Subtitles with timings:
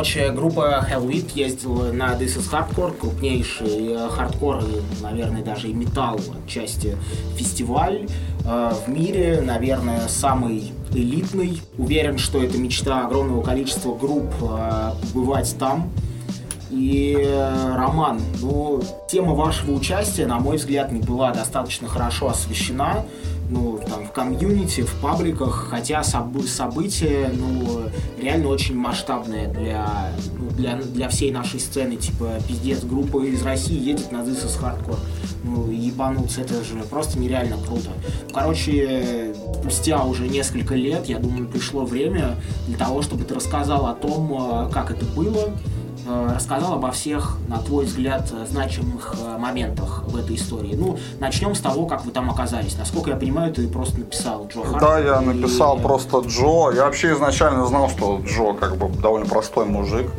[0.00, 5.74] короче, группа Hellweed ездила на This Is Hardcore, крупнейший э, хардкор и, наверное, даже и
[5.74, 6.96] металл отчасти
[7.36, 8.06] фестиваль
[8.46, 11.60] э, в мире, наверное, самый элитный.
[11.76, 15.90] Уверен, что это мечта огромного количества групп э, бывать там.
[16.70, 23.04] И э, Роман, ну, тема вашего участия, на мой взгляд, не была достаточно хорошо освещена
[23.50, 27.82] ну, там, в комьюнити, в пабликах, хотя соб- событие, ну,
[28.16, 33.76] реально очень масштабное для, ну, для, для всей нашей сцены, типа, пиздец, группа из России
[33.78, 34.98] едет на This is Hardcore.
[35.42, 37.90] Ну, ебануться, это же просто нереально круто.
[38.32, 42.36] Короче, спустя уже несколько лет, я думаю, пришло время
[42.68, 45.50] для того, чтобы ты рассказал о том, э, как это было,
[46.06, 50.74] рассказал обо всех, на твой взгляд, значимых э, моментах в этой истории.
[50.74, 52.76] Ну, начнем с того, как вы там оказались.
[52.76, 54.80] Насколько я понимаю, ты просто написал Джо Харт.
[54.80, 55.82] Да, я написал и...
[55.82, 56.72] просто Джо.
[56.74, 60.10] Я вообще изначально знал, что Джо как бы довольно простой мужик.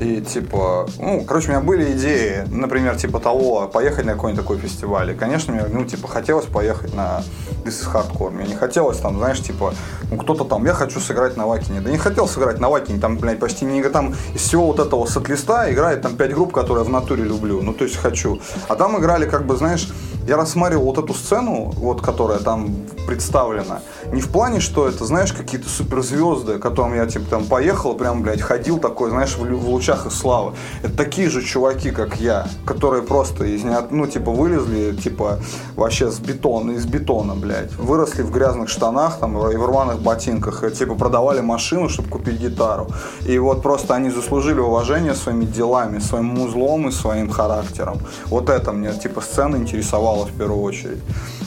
[0.00, 4.56] И типа, ну, короче, у меня были идеи, например, типа того, поехать на какой-нибудь такой
[4.56, 5.10] фестиваль.
[5.10, 7.22] И, конечно, мне, ну, типа, хотелось поехать на
[7.64, 8.30] This is Hardcore.
[8.30, 9.74] Мне не хотелось там, знаешь, типа,
[10.10, 11.82] ну, кто-то там, я хочу сыграть на Вакине.
[11.82, 15.06] Да не хотел сыграть на Вакине, там, блядь, почти не там из всего вот этого
[15.06, 17.60] сет-листа играет там пять групп, которые я в натуре люблю.
[17.60, 18.40] Ну, то есть хочу.
[18.68, 19.86] А там играли, как бы, знаешь,
[20.26, 22.74] я рассматривал вот эту сцену, вот, которая там
[23.06, 23.80] представлена,
[24.12, 28.22] не в плане, что это, знаешь, какие-то суперзвезды, к которым я, типа, там поехал, прям,
[28.22, 30.52] блядь, ходил такой, знаешь, в, в лучах и славы.
[30.82, 35.40] Это такие же чуваки, как я, которые просто из не, ну, типа, вылезли, типа,
[35.76, 37.74] вообще с бетона, из бетона, блядь.
[37.76, 42.40] Выросли в грязных штанах, там, и в рваных ботинках, и, типа, продавали машину, чтобы купить
[42.40, 42.88] гитару.
[43.26, 47.98] И вот просто они заслужили уважение своими делами, своим музлом и своим характером.
[48.26, 50.98] Вот это мне, типа, сцена интересовала в первую очередь.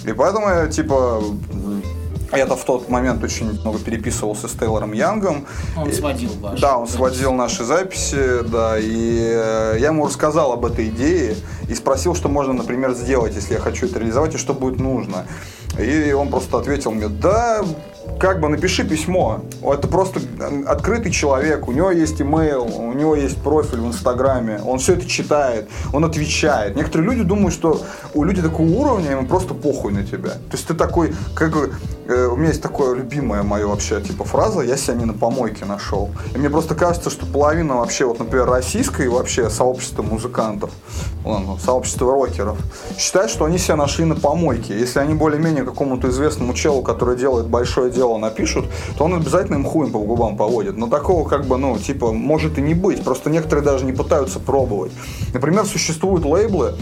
[0.06, 1.22] И поэтому я, типа,
[2.36, 5.46] я-то в тот момент очень много переписывался с Тейлором Янгом.
[5.78, 10.66] Он сводил ваши Да, он сводил наши записи, да, и э, я ему рассказал об
[10.66, 11.36] этой идее
[11.70, 15.26] и спросил, что можно, например, сделать, если я хочу это реализовать, и что будет нужно.
[15.80, 17.64] И он просто ответил мне, да,
[18.24, 19.42] как бы напиши письмо.
[19.62, 20.22] Это просто
[20.66, 25.06] открытый человек, у него есть имейл, у него есть профиль в Инстаграме, он все это
[25.06, 26.78] читает, он отвечает.
[26.78, 27.82] Некоторые люди думают, что
[28.14, 30.30] у людей такого уровня, ему просто похуй на тебя.
[30.30, 31.54] То есть ты такой, как
[32.08, 36.10] у меня есть такое любимое мое вообще, типа, фраза, я себя не на помойке нашел.
[36.34, 40.72] И мне просто кажется, что половина вообще, вот, например, российской вообще сообщества музыкантов,
[41.26, 42.58] ладно, сообщества рокеров,
[42.98, 44.78] считает, что они себя нашли на помойке.
[44.78, 48.66] Если они более-менее какому-то известному челу, который делает большое дело, напишут,
[48.98, 50.78] то он обязательно им хуем по губам поводит.
[50.78, 53.04] Но такого как бы, ну, типа, может и не быть.
[53.04, 54.92] Просто некоторые даже не пытаются пробовать.
[55.34, 56.76] Например, существуют лейблы,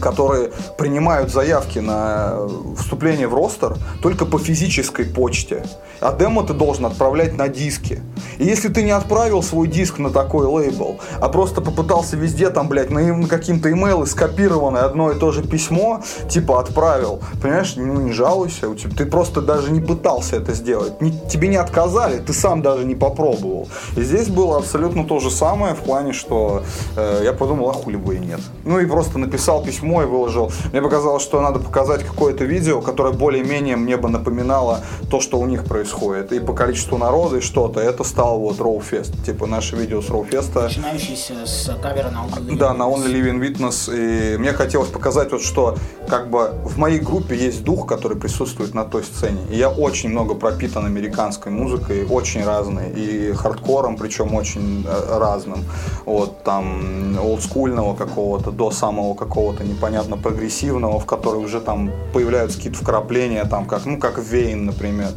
[0.00, 2.38] которые принимают заявки на
[2.78, 5.64] вступление в ростер только по физической почте.
[6.00, 8.02] А демо ты должен отправлять на диски.
[8.38, 12.68] И если ты не отправил свой диск на такой лейбл, а просто попытался везде там,
[12.68, 18.12] блядь, на каким-то имейлы скопированное одно и то же письмо, типа отправил, понимаешь, ну не
[18.12, 21.00] жалуйся, у тебя, ты просто даже не пытался это сделать.
[21.00, 23.68] Не, тебе не отказали, ты сам даже не попробовал.
[23.96, 26.62] И здесь было абсолютно то же самое в плане, что
[26.96, 28.40] э, я подумал, а хули бы и нет.
[28.64, 30.50] Ну и просто написал письмо письмо и выложил.
[30.72, 34.80] Мне показалось, что надо показать какое-то видео, которое более-менее мне бы напоминало
[35.10, 36.32] то, что у них происходит.
[36.32, 37.80] И по количеству народа, и что-то.
[37.80, 39.12] Это стал вот Роуфест.
[39.24, 40.62] Типа наше видео с Роуфеста.
[40.62, 43.90] Начинающийся с кавера на Only Living Да, на Only Living Witness.
[43.94, 45.76] И мне хотелось показать вот, что
[46.08, 49.38] как бы в моей группе есть дух, который присутствует на той сцене.
[49.50, 52.90] И я очень много пропитан американской музыкой, очень разной.
[52.90, 55.64] И хардкором, причем очень э, разным.
[56.04, 62.56] Вот там олдскульного какого-то до самого какого-то не непонятно прогрессивного, в который уже там появляются
[62.56, 65.10] какие-то вкрапления, там как, ну, как Вейн, например.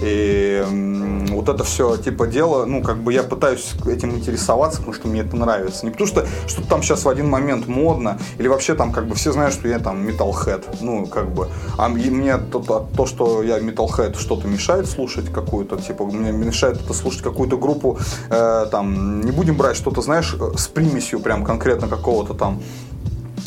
[0.00, 0.64] И
[1.30, 5.20] вот это все типа дело, ну, как бы я пытаюсь этим интересоваться, потому что мне
[5.20, 5.84] это нравится.
[5.84, 9.14] Не потому что что-то там сейчас в один момент модно, или вообще там как бы
[9.14, 11.48] все знают, что я там металлхед, ну, как бы.
[11.76, 16.94] А мне то, то что я металлхед, что-то мешает слушать какую-то, типа, мне мешает это
[16.94, 17.98] слушать какую-то группу,
[18.30, 22.89] э, там, не будем брать что-то, знаешь, с примесью прям конкретно какого-то там э,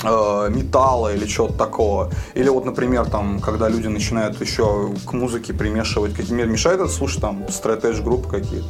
[0.04, 2.12] металла или чего-то такого.
[2.34, 7.22] Или вот, например, там, когда люди начинают еще к музыке примешивать, какие мешает это слушать
[7.22, 8.68] там стратеж группы какие-то.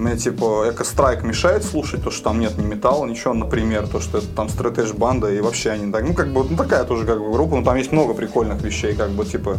[0.00, 4.00] Мне типа Эко Страйк мешает слушать, то, что там нет ни металла, ничего, например, то,
[4.00, 7.04] что это там стратеж банда, и вообще они так, ну, как бы, ну, такая тоже
[7.04, 9.58] как бы группа, но там есть много прикольных вещей, как бы, типа,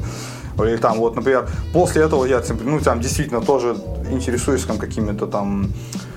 [0.57, 3.77] или там, вот, например, после этого я, типа, ну, там, действительно тоже
[4.09, 6.10] интересуюсь там какими-то там э,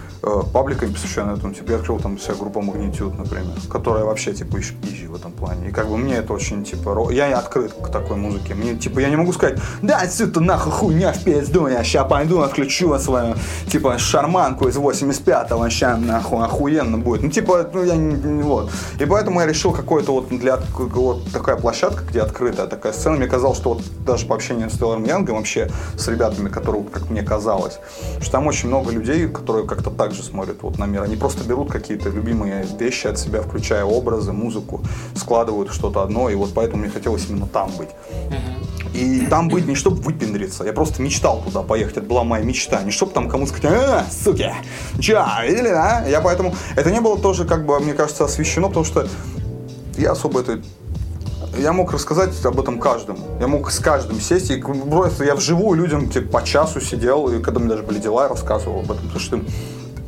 [0.52, 1.54] пабликами, посвященными этому.
[1.54, 5.32] Типа, я открыл там вся группа Магнитюд, например, которая вообще, типа, еще изи в этом
[5.32, 5.68] плане.
[5.68, 8.54] И как бы мне это очень, типа, ро- я открыт к такой музыке.
[8.54, 12.40] Мне, типа, я не могу сказать, да, отсюда нахуй хуйня в пизду, я ща пойду,
[12.40, 13.34] отключу свою,
[13.68, 17.22] типа, шарманку из 85-го, ща нахуй охуенно будет.
[17.22, 18.70] Ну, типа, ну, я не, не- вот.
[19.00, 23.16] И поэтому я решил какой-то вот для вот такая площадка, где открытая такая сцена.
[23.16, 27.10] Мне казалось, что вот даже по общению с Тейлором Янгом, вообще с ребятами, которые, как
[27.10, 27.78] мне казалось,
[28.20, 31.02] что там очень много людей, которые как-то так же смотрят вот на мир.
[31.02, 34.82] Они просто берут какие-то любимые вещи от себя, включая образы, музыку,
[35.14, 37.90] складывают что-то одно, и вот поэтому мне хотелось именно там быть.
[38.94, 42.80] И там быть не чтобы выпендриться, я просто мечтал туда поехать, это была моя мечта,
[42.82, 44.52] не чтобы там кому сказать, а, суки,
[45.00, 46.06] чё, видели, а?
[46.08, 49.08] Я поэтому, это не было тоже, как бы, мне кажется, освещено, потому что
[49.96, 50.60] я особо это
[51.58, 53.20] я мог рассказать об этом каждому.
[53.40, 54.50] Я мог с каждым сесть.
[54.50, 58.24] И просто я вживую людям типа, по часу сидел, и когда меня даже были дела,
[58.24, 59.40] я рассказывал об этом, потому что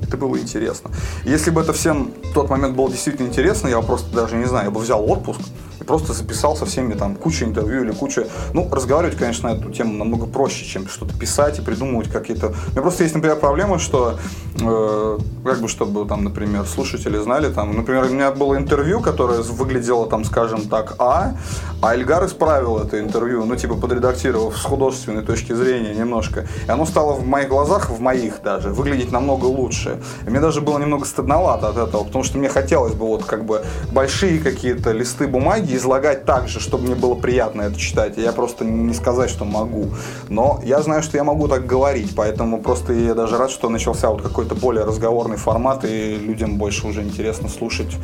[0.06, 0.90] это было интересно.
[1.24, 4.66] Если бы это всем в тот момент было действительно интересно, я просто даже не знаю,
[4.66, 5.40] я бы взял отпуск
[5.86, 8.24] просто записал со всеми там кучу интервью или кучу...
[8.52, 12.48] Ну, разговаривать, конечно, на эту тему намного проще, чем что-то писать и придумывать какие-то...
[12.48, 14.18] У меня просто есть, например, проблема, что
[14.60, 19.42] э, как бы, чтобы там, например, слушатели знали, там, например, у меня было интервью, которое
[19.42, 21.36] выглядело там, скажем так, А,
[21.82, 26.46] а Эльгар исправил это интервью, ну, типа, подредактировав с художественной точки зрения немножко.
[26.66, 30.00] И оно стало в моих глазах, в моих даже, выглядеть намного лучше.
[30.26, 33.44] И мне даже было немного стыдновато от этого, потому что мне хотелось бы вот как
[33.44, 38.16] бы большие какие-то листы бумаги излагать так же, чтобы мне было приятно это читать.
[38.16, 39.88] Я просто не сказать, что могу.
[40.28, 44.10] Но я знаю, что я могу так говорить, поэтому просто я даже рад, что начался
[44.10, 47.94] вот какой-то более разговорный формат, и людям больше уже интересно слушать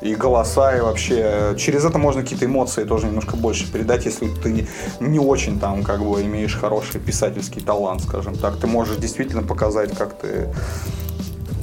[0.00, 4.66] и голоса, и вообще через это можно какие-то эмоции тоже немножко больше передать, если ты
[5.00, 8.56] не очень там как бы имеешь хороший писательский талант, скажем так.
[8.56, 10.48] Ты можешь действительно показать, как ты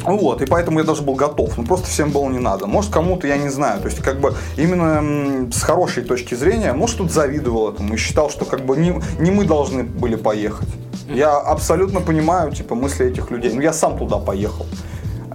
[0.06, 1.58] вот, и поэтому я даже был готов.
[1.58, 2.68] Ну, просто всем было не надо.
[2.68, 3.82] Может, кому-то, я не знаю.
[3.82, 8.30] То есть, как бы, именно с хорошей точки зрения, может, тут завидовал этому и считал,
[8.30, 10.70] что, как бы, не, не мы должны были поехать.
[11.10, 13.52] Я абсолютно понимаю, типа, мысли этих людей.
[13.54, 14.66] Ну, я сам туда поехал.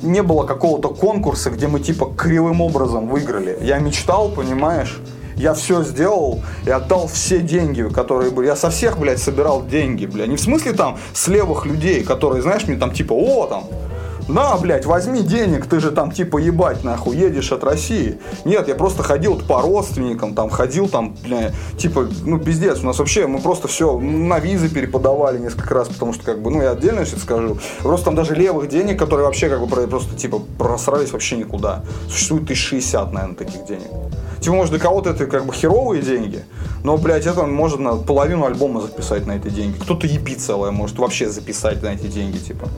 [0.03, 3.59] Не было какого-то конкурса, где мы, типа, кривым образом выиграли.
[3.61, 5.01] Я мечтал, понимаешь?
[5.37, 8.47] Я все сделал и отдал все деньги, которые были.
[8.47, 10.29] Я со всех, блядь, собирал деньги, блядь.
[10.29, 13.65] Не в смысле там с левых людей, которые, знаешь, мне там типа, о, там,
[14.29, 18.19] на, блядь, возьми денег, ты же там типа ебать нахуй едешь от России.
[18.45, 22.99] Нет, я просто ходил по родственникам, там ходил там, бля, типа, ну пиздец, у нас
[22.99, 26.71] вообще, мы просто все на визы переподавали несколько раз, потому что как бы, ну я
[26.71, 30.41] отдельно сейчас скажу, просто там даже левых денег, которые вообще как бы про- просто типа
[30.59, 31.83] просрались вообще никуда.
[32.09, 33.89] Существует 1060, наверное, таких денег.
[34.41, 36.45] Типа, может, для кого-то это как бы херовые деньги,
[36.83, 39.79] но, блядь, это можно половину альбома записать на эти деньги.
[39.79, 42.69] Кто-то епи целое может вообще записать на эти деньги, типа.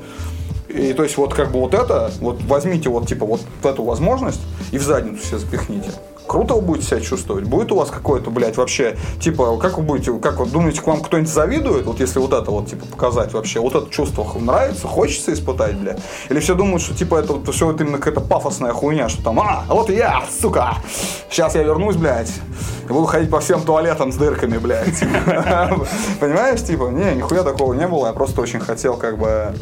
[0.69, 4.41] И то есть вот как бы вот это, вот возьмите вот типа вот эту возможность
[4.73, 5.91] и в задницу все запихните.
[6.27, 7.45] Круто вы будете себя чувствовать?
[7.45, 11.01] Будет у вас какое-то, блядь, вообще, типа, как вы будете, как вы думаете, к вам
[11.01, 15.33] кто-нибудь завидует, вот если вот это вот, типа, показать вообще, вот это чувство нравится, хочется
[15.33, 15.97] испытать, бля?
[16.29, 19.39] Или все думают, что, типа, это вот все вот именно какая-то пафосная хуйня, что там,
[19.39, 20.79] а, вот я, сука,
[21.31, 22.33] сейчас я вернусь, блядь,
[22.89, 24.99] и буду ходить по всем туалетам с дырками, блядь.
[26.21, 29.55] Понимаешь, типа, не, нихуя такого не было, я просто очень хотел, как бы,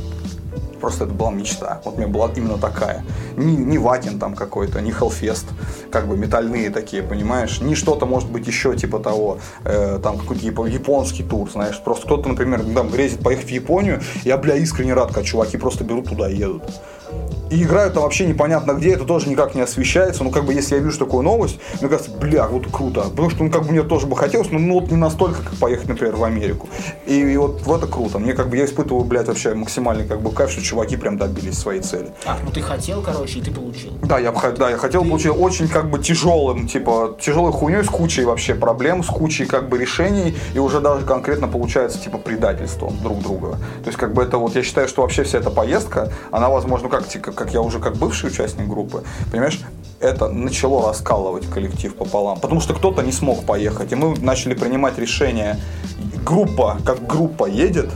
[0.84, 1.80] Просто это была мечта.
[1.86, 3.06] Вот у меня была именно такая.
[3.38, 5.46] Не, не Ватин там какой-то, не Hellfest,
[5.90, 7.62] как бы метальные такие, понимаешь?
[7.62, 11.80] Не что-то, может быть, еще типа того, э, там какой-то япо- японский тур, знаешь.
[11.82, 15.84] Просто кто-то, например, там грезит поехать в Японию, я, бля, искренне рад, когда чуваки просто
[15.84, 16.64] берут туда и едут.
[17.50, 20.24] И играют там вообще непонятно где, это тоже никак не освещается.
[20.24, 23.02] Ну, как бы, если я вижу такую новость, мне кажется, бля, вот круто.
[23.02, 25.54] Потому что, ну, как бы, мне тоже бы хотелось, но ну, вот не настолько, как
[25.56, 26.68] поехать, например, в Америку.
[27.06, 28.18] И, и вот в это круто.
[28.18, 31.58] Мне, как бы, я испытываю, блядь, вообще максимальный, как бы, кайф, что чуваки прям добились
[31.58, 32.08] своей цели.
[32.24, 33.92] А, ну ты хотел, короче, и ты получил.
[34.02, 38.24] Да, я, да, я хотел получить очень как бы тяжелым, типа, тяжелой хуйней с кучей
[38.24, 43.22] вообще проблем, с кучей как бы решений, и уже даже конкретно получается типа предательством друг
[43.22, 43.58] друга.
[43.82, 46.88] То есть как бы это вот, я считаю, что вообще вся эта поездка, она, возможно,
[46.88, 49.60] как, ти- как я уже как бывший участник группы, понимаешь,
[50.00, 52.40] это начало раскалывать коллектив пополам.
[52.40, 55.56] Потому что кто-то не смог поехать, и мы начали принимать решение,
[56.24, 57.90] группа как группа едет,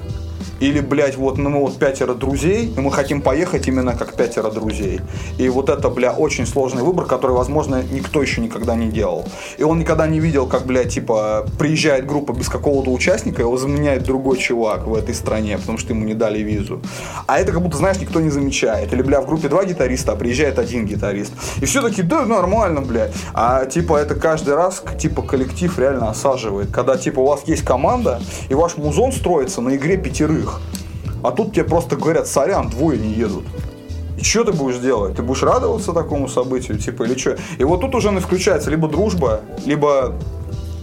[0.61, 4.51] или, блядь, вот ну, мы вот пятеро друзей, и мы хотим поехать именно как пятеро
[4.51, 5.01] друзей.
[5.39, 9.25] И вот это, бля, очень сложный выбор, который, возможно, никто еще никогда не делал.
[9.57, 14.03] И он никогда не видел, как, блядь, типа, приезжает группа без какого-то участника, его заменяет
[14.03, 16.81] другой чувак в этой стране, потому что ему не дали визу.
[17.27, 18.93] А это как будто, знаешь, никто не замечает.
[18.93, 21.33] Или, бля, в группе два гитариста, а приезжает один гитарист.
[21.61, 23.13] И все таки да, нормально, блядь.
[23.33, 26.71] А, типа, это каждый раз, типа, коллектив реально осаживает.
[26.71, 30.48] Когда, типа, у вас есть команда, и ваш музон строится на игре пятерых.
[31.23, 33.45] А тут тебе просто говорят, сорян, двое не едут.
[34.19, 35.17] И что ты будешь делать?
[35.17, 37.37] Ты будешь радоваться такому событию, типа, или что?
[37.59, 40.15] И вот тут уже включается либо дружба, либо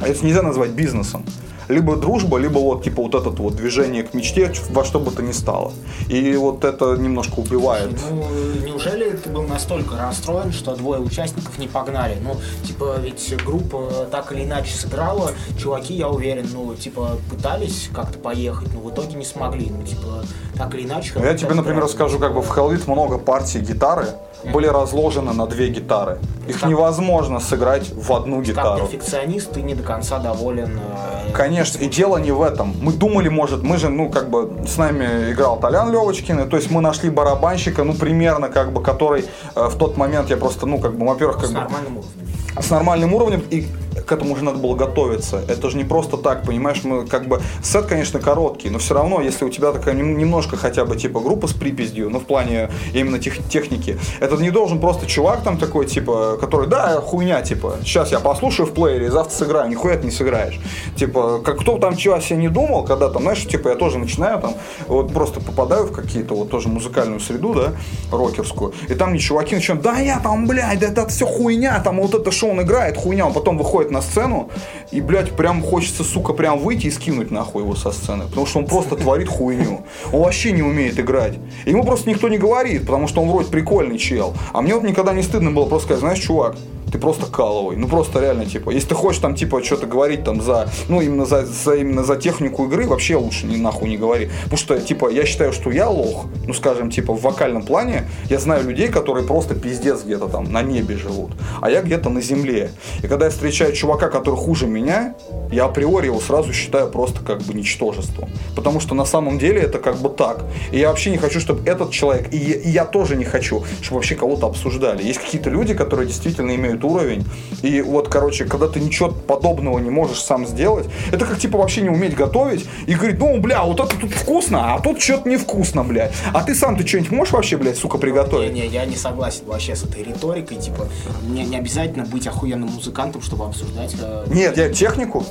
[0.01, 1.23] а это нельзя назвать бизнесом
[1.67, 5.21] либо дружба, либо вот типа вот это вот движение к мечте во что бы то
[5.21, 5.73] ни стало.
[6.09, 7.91] И вот это немножко убивает.
[8.09, 8.25] Ну,
[8.65, 12.17] неужели ты был настолько расстроен, что двое участников не погнали?
[12.21, 18.19] Ну, типа, ведь группа так или иначе сыграла, чуваки, я уверен, ну, типа, пытались как-то
[18.19, 19.69] поехать, но в итоге не смогли.
[19.69, 20.23] Ну, типа,
[20.57, 21.13] так или иначе.
[21.15, 24.07] Ну, я тебе, например, расскажу, как бы в Hellwit много партий гитары
[24.51, 26.19] были разложены на две гитары.
[26.47, 26.69] Их как...
[26.69, 28.81] невозможно сыграть в одну гитару.
[28.81, 30.79] Как перфекционист ты не до конца доволен.
[30.79, 32.75] Э, Конечно, и дело не в этом.
[32.81, 36.69] Мы думали, может, мы же, ну, как бы, с нами играл Толян Левочкин, то есть
[36.71, 39.25] мы нашли барабанщика, ну, примерно, как бы, который
[39.55, 41.59] э, в тот момент я просто, ну, как бы, во-первых, как с бы...
[41.59, 42.61] нормальным уровнем.
[42.61, 43.67] С нормальным уровнем, и
[44.01, 45.41] к этому уже надо было готовиться.
[45.47, 49.21] Это же не просто так, понимаешь, мы как бы сет, конечно, короткий, но все равно,
[49.21, 53.19] если у тебя такая немножко хотя бы типа группа с припиздью, ну в плане именно
[53.19, 58.11] тех, техники, это не должен просто чувак там такой типа, который, да, хуйня, типа, сейчас
[58.11, 60.59] я послушаю в плеере, завтра сыграю, нихуя ты не сыграешь.
[60.95, 64.39] Типа, как кто там чего себе не думал, когда там, знаешь, типа я тоже начинаю
[64.39, 64.53] там,
[64.87, 67.73] вот просто попадаю в какие-то вот тоже музыкальную среду, да,
[68.11, 72.01] рокерскую, и там не чуваки начинают, да я там, блядь, да это все хуйня, там
[72.01, 74.49] вот это что он играет, хуйня, он потом выходит на сцену,
[74.91, 78.25] и, блядь, прям хочется, сука, прям выйти и скинуть нахуй его со сцены.
[78.25, 79.85] Потому что он просто творит хуйню.
[80.11, 81.33] Он вообще не умеет играть.
[81.65, 84.33] Ему просто никто не говорит, потому что он вроде прикольный чел.
[84.53, 86.55] А мне вот никогда не стыдно было просто сказать, знаешь, чувак,
[86.95, 87.75] ты просто каловый.
[87.75, 91.25] Ну просто реально, типа, если ты хочешь там, типа, что-то говорить там за, ну, именно
[91.25, 94.29] за, за, именно за технику игры, вообще лучше ни нахуй не говори.
[94.43, 98.39] Потому что, типа, я считаю, что я лох, ну, скажем, типа, в вокальном плане, я
[98.39, 102.71] знаю людей, которые просто пиздец где-то там на небе живут, а я где-то на земле.
[103.03, 105.15] И когда я встречаю чувака, который хуже меня,
[105.51, 108.29] я априори его сразу считаю просто как бы ничтожеством.
[108.55, 110.45] Потому что на самом деле это как бы так.
[110.71, 113.95] И я вообще не хочу, чтобы этот человек, и и я тоже не хочу, чтобы
[113.95, 115.03] вообще кого-то обсуждали.
[115.03, 117.25] Есть какие-то люди, которые действительно имеют уровень.
[117.61, 121.81] И вот, короче, когда ты ничего подобного не можешь сам сделать, это как типа вообще
[121.81, 125.83] не уметь готовить и говорить, ну, бля, вот это тут вкусно, а тут что-то невкусно,
[125.83, 126.13] блядь.
[126.33, 128.53] А ты сам ты что-нибудь можешь вообще, блядь, сука, приготовить?
[128.53, 130.87] Не, не, я не согласен вообще с этой риторикой, типа,
[131.27, 133.95] мне не обязательно быть охуенным музыкантом, чтобы обсуждать.
[133.99, 135.25] Э, Нет, я технику.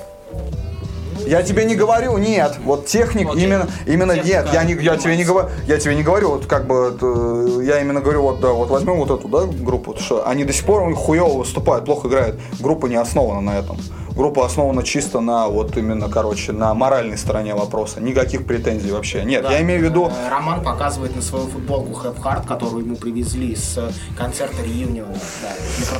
[1.26, 3.44] Я тебе не говорю, нет, вот техник Окей.
[3.44, 4.42] именно, именно Техника.
[4.44, 7.62] нет, я не, я тебе не говорю, я тебе не говорю, вот как бы, это,
[7.62, 10.64] я именно говорю, вот да, вот возьмем вот эту, да, группу, что они до сих
[10.64, 13.78] пор хуево выступают, плохо играют, группа не основана на этом
[14.16, 18.00] группа основана чисто на вот именно, короче, на моральной стороне вопроса.
[18.00, 19.24] Никаких претензий вообще.
[19.24, 19.52] Нет, да.
[19.52, 20.06] я имею в виду...
[20.06, 25.14] Э, Роман показывает на свою футболку Have Heart, которую ему привезли с концерта Реюниона.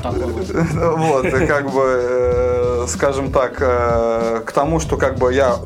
[0.02, 0.10] Да,
[0.96, 5.56] Вот, как бы, э, скажем так, э, к тому, что как бы я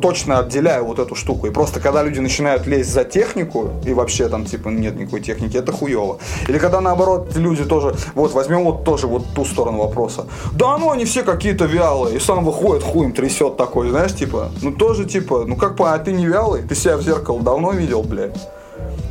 [0.00, 1.46] точно отделяю вот эту штуку.
[1.46, 5.56] И просто когда люди начинают лезть за технику, и вообще там типа нет никакой техники,
[5.56, 6.18] это хуево.
[6.48, 10.26] Или когда наоборот люди тоже, вот возьмем вот тоже вот ту сторону вопроса.
[10.52, 14.50] Да ну они все какие-то вялые вялый, и сам выходит, хуем трясет такой, знаешь, типа,
[14.62, 18.02] ну тоже типа, ну как понять, ты не вялый, ты себя в зеркало давно видел,
[18.02, 18.36] блядь.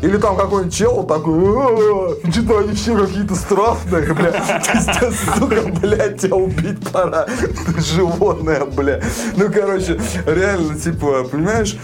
[0.02, 4.44] Или там какой-нибудь чел такой, что-то они все какие-то страшные, бля.
[5.36, 7.26] Сука, блядь, тебя убить пора.
[7.78, 9.02] Животное, бля.
[9.36, 11.78] Ну, короче, реально, типа, понимаешь,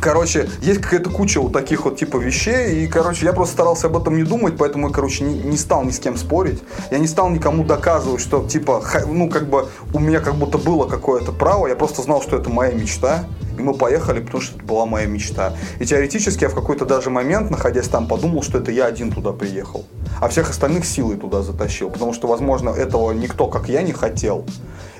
[0.00, 3.96] Короче, есть какая-то куча вот таких вот типа вещей, и, короче, я просто старался об
[3.96, 6.62] этом не думать, поэтому я, короче, не, не стал ни с кем спорить.
[6.90, 10.86] Я не стал никому доказывать, что, типа, ну, как бы, у меня как будто было
[10.86, 13.24] какое-то право, я просто знал, что это моя мечта,
[13.58, 15.54] и мы поехали, потому что это была моя мечта.
[15.80, 19.32] И теоретически я в какой-то даже момент, находясь там, подумал, что это я один туда
[19.32, 19.84] приехал,
[20.20, 24.44] а всех остальных силой туда затащил, потому что, возможно, этого никто, как я, не хотел.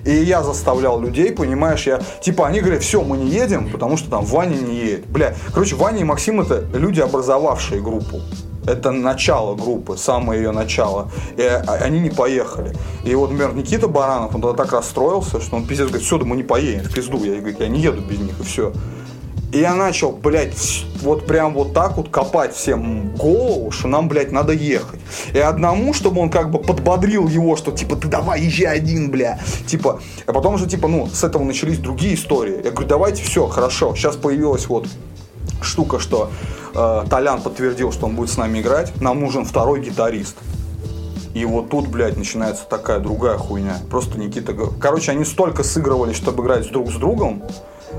[0.09, 4.09] И я заставлял людей, понимаешь, я, типа, они говорят, все, мы не едем, потому что
[4.09, 5.07] там Ваня не едет.
[5.09, 8.23] Бля, короче, Ваня и Максим это люди, образовавшие группу.
[8.67, 11.11] Это начало группы, самое ее начало.
[11.37, 12.75] И они не поехали.
[13.05, 16.25] И вот, например, Никита Баранов, он тогда так расстроился, что он пиздец говорит, все, да
[16.25, 17.23] мы не поедем, в пизду.
[17.23, 18.73] Я говорю, я не еду без них, и все.
[19.52, 24.31] И я начал, блядь, вот прям вот так вот копать всем голову, что нам, блядь,
[24.31, 25.00] надо ехать.
[25.33, 29.40] И одному, чтобы он как бы подбодрил его, что типа ты давай езжай один, бля.
[29.67, 32.61] Типа, а потом уже типа, ну, с этого начались другие истории.
[32.62, 33.95] Я говорю, давайте все, хорошо.
[33.95, 34.87] Сейчас появилась вот
[35.62, 36.31] штука, что
[36.75, 38.93] э, Толян подтвердил, что он будет с нами играть.
[39.00, 40.37] Нам нужен второй гитарист.
[41.33, 43.78] И вот тут, блядь, начинается такая другая хуйня.
[43.90, 44.55] Просто Никита...
[44.81, 47.43] Короче, они столько сыгрывали, чтобы играть друг с другом,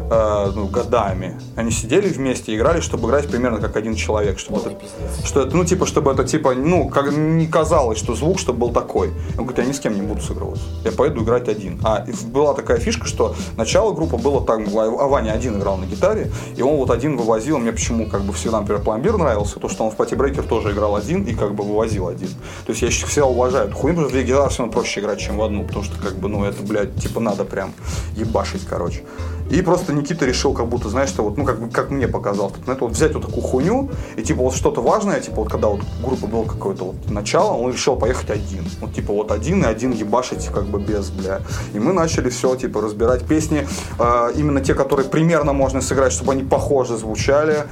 [0.09, 1.39] э, ну, годами.
[1.55, 4.39] Они сидели вместе, играли, чтобы играть примерно как один человек.
[4.39, 5.25] Чтобы Полный это, пиздец.
[5.27, 8.69] что это, ну, типа, чтобы это, типа, ну, как не казалось, что звук, чтобы был
[8.69, 9.11] такой.
[9.37, 10.63] Он говорит, я ни с кем не буду сыгрываться.
[10.83, 11.79] Я поеду играть один.
[11.83, 16.31] А была такая фишка, что начало группы было так, а Ваня один играл на гитаре,
[16.55, 17.57] и он вот один вывозил.
[17.57, 20.71] Мне почему, как бы, всегда, например, пломбир нравился, то, что он в Пати Брейкер тоже
[20.71, 22.29] играл один и, как бы, вывозил один.
[22.65, 25.19] То есть я всегда уважаю эту хуйню, потому что две гитары все равно проще играть,
[25.19, 27.73] чем в одну, потому что, как бы, ну, это, блядь, типа, надо прям
[28.15, 29.03] ебашить, короче.
[29.49, 32.73] И просто Никита решил, как будто, знаешь, что вот, ну, как, как мне показалось, на
[32.73, 35.81] это вот взять вот такую хуйню, и типа вот что-то важное, типа вот когда вот
[35.81, 38.63] у группы было какое-то вот начало, он решил поехать один.
[38.79, 41.41] Вот типа вот один и один ебашить как бы без, бля.
[41.73, 46.33] И мы начали все, типа, разбирать песни, э, именно те, которые примерно можно сыграть, чтобы
[46.33, 47.65] они похоже звучали.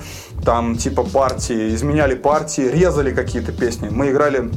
[0.43, 3.89] Там типа партии, изменяли партии, резали какие-то песни.
[3.89, 4.49] Мы играли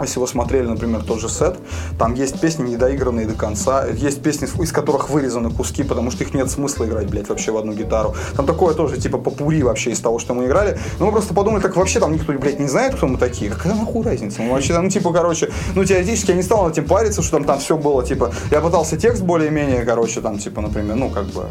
[0.00, 1.56] если вы смотрели, например, тот же сет,
[1.98, 6.34] там есть песни недоигранные до конца, есть песни, из которых вырезаны куски, потому что их
[6.34, 8.14] нет смысла играть, блядь, вообще в одну гитару.
[8.36, 10.78] Там такое тоже, типа, попури вообще из того, что мы играли.
[10.98, 13.50] Но мы просто подумали, так вообще там никто, блядь, не знает, кто мы такие.
[13.50, 14.42] Какая нахуй разница?
[14.42, 17.44] Мы вообще ну, типа, короче, ну, теоретически я не стал над этим париться, что там,
[17.44, 21.46] там все было, типа, я пытался текст более-менее, короче, там, типа, например, ну, как бы...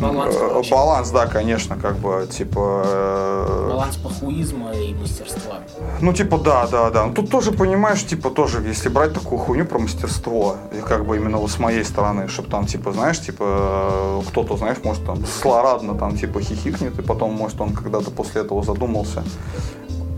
[0.00, 0.70] Баланс, э, короче.
[0.70, 2.82] баланс, да, конечно, как бы, типа...
[2.86, 5.58] э, Баланс похуизма и мастерства.
[6.00, 7.06] ну, типа, да, да, да.
[7.06, 11.16] Ну, Тут тоже, понимаешь, типа, тоже, если брать такую хуйню про мастерство, и как бы
[11.16, 15.18] именно вот с моей стороны, чтобы там, типа, знаешь, типа, э, кто-то, знаешь, может там
[15.42, 19.22] злорадно там, типа, хихикнет, и потом, может, он когда-то после этого задумался.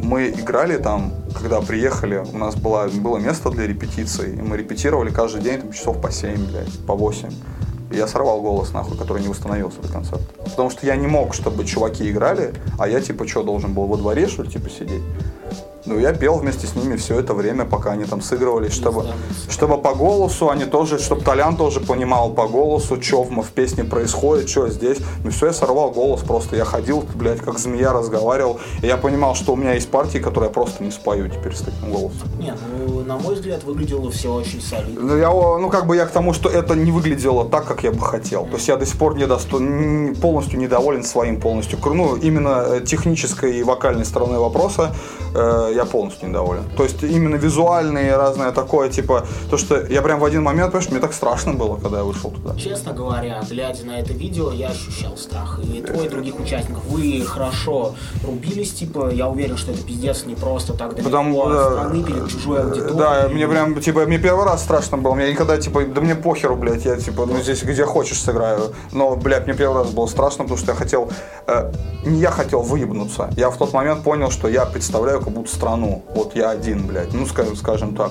[0.03, 5.11] Мы играли там, когда приехали, у нас было, было место для репетиций, и мы репетировали
[5.11, 7.31] каждый день там, часов по 7, блядь, по 8.
[7.93, 10.25] Я сорвал голос, нахуй, который не восстановился до концерта.
[10.45, 13.97] Потому что я не мог, чтобы чуваки играли, а я, типа, что, должен был во
[13.97, 15.03] дворе, что ли, типа, сидеть?
[15.85, 19.05] Ну, я пел вместе с ними все это время, пока они там сыгрывались, чтобы,
[19.49, 23.83] чтобы по голосу они тоже, чтобы Толян тоже понимал по голосу, что в, в песне
[23.83, 24.99] происходит, что здесь.
[25.25, 26.55] Ну, все, я сорвал голос просто.
[26.55, 28.61] Я ходил, блядь, как змея разговаривал.
[28.81, 31.63] И я понимал, что у меня есть партии, которые я просто не спою теперь с
[31.63, 32.29] таким голосом.
[32.39, 35.01] Нет, ну, на мой взгляд, выглядело все очень солидно.
[35.01, 37.93] Ну, я, ну, как бы я к тому, что это не выглядело так, как я
[37.93, 38.47] бы хотел.
[38.47, 41.79] То есть я до сих пор не досто- полностью недоволен своим полностью.
[41.85, 44.95] Ну, именно э, технической и вокальной стороной вопроса
[45.35, 46.65] э, я полностью недоволен.
[46.77, 50.91] То есть именно визуальные разное такое, типа, то, что я прям в один момент, понимаешь,
[50.91, 52.55] мне так страшно было, когда я вышел туда.
[52.57, 55.61] Честно говоря, глядя на это видео, я ощущал страх.
[55.63, 56.85] И твой, и других участников.
[56.87, 61.73] Вы хорошо рубились, типа, я уверен, что это пиздец не просто так далеко Потому, от
[61.73, 62.99] страны перед чужой аудиторией.
[62.99, 65.15] Да, мне прям, типа, мне первый раз страшно было.
[65.15, 68.75] Мне никогда, типа, да мне похеру, блядь, я, типа, ну, здесь где хочешь сыграю.
[68.93, 71.11] Но, блядь, мне первый раз было страшно, потому что я хотел,
[71.47, 71.73] э,
[72.05, 73.31] не я хотел выебнуться.
[73.37, 76.03] Я в тот момент понял, что я представляю как будто страну.
[76.15, 78.11] Вот я один, блядь, ну, скажем, скажем так.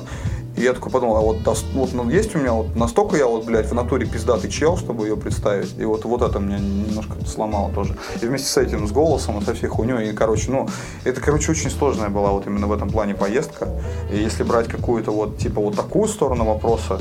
[0.58, 1.38] И я такой подумал, а вот,
[1.74, 5.08] вот ну, есть у меня вот настолько я вот, блядь, в натуре пиздатый чел, чтобы
[5.08, 5.74] ее представить.
[5.80, 7.96] И вот, вот это меня немножко сломало тоже.
[8.22, 10.10] И вместе с этим, с голосом, и со всей хуйней.
[10.10, 10.68] И, короче, ну,
[11.04, 13.70] это, короче, очень сложная была вот именно в этом плане поездка.
[14.12, 17.00] И если брать какую-то вот, типа, вот такую сторону вопроса,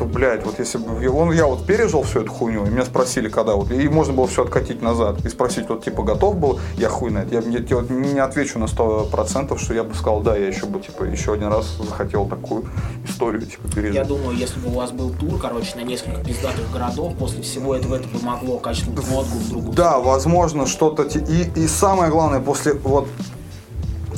[0.00, 3.28] то, блядь, вот если бы он, я вот пережил всю эту хуйню, и меня спросили,
[3.28, 6.88] когда вот, и можно было все откатить назад, и спросить, вот, типа, готов был, я
[6.88, 10.22] хуй на это, я, я, я вот не отвечу на 100%, что я бы сказал,
[10.22, 12.64] да, я еще бы, типа, еще один раз захотел такую
[13.06, 13.96] историю, типа, пережить.
[13.96, 17.76] Я думаю, если бы у вас был тур, короче, на несколько пиздатых городов, после всего
[17.76, 21.02] этого это бы могло качнуть водку в другую Да, возможно, что-то...
[21.02, 23.06] И, и самое главное, после вот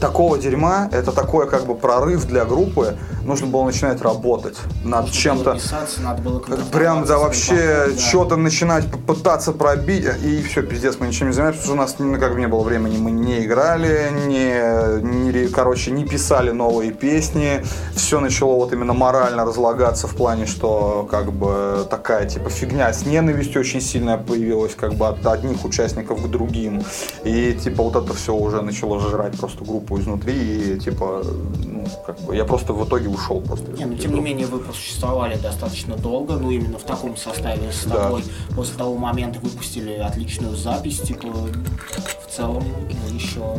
[0.03, 5.57] такого дерьма, это такой как бы прорыв для группы, нужно было начинать работать над чем-то.
[6.03, 6.41] надо было
[6.73, 7.99] Прям, да, вообще, да.
[7.99, 11.95] что-то начинать пытаться пробить, и все, пиздец, мы ничем не занимались, потому что у нас
[12.01, 16.91] ну, как бы не было времени, мы не играли, не, не короче, не писали новые
[16.91, 17.63] песни,
[17.95, 23.07] все начало вот именно морально разлагаться в плане, что как бы такая типа фигня с
[23.07, 26.83] ненавистью очень сильная появилась, как бы от одних участников к другим,
[27.23, 31.23] и типа вот это все уже начало жрать просто группу изнутри, и типа,
[31.65, 33.71] ну, как бы, я просто в итоге ушел просто.
[33.73, 37.85] Не, ну тем не менее вы просуществовали достаточно долго, ну именно в таком составе с
[37.85, 37.95] Да.
[38.05, 38.25] тобой.
[38.55, 43.59] После того момента выпустили отличную запись, типа в целом ну, еще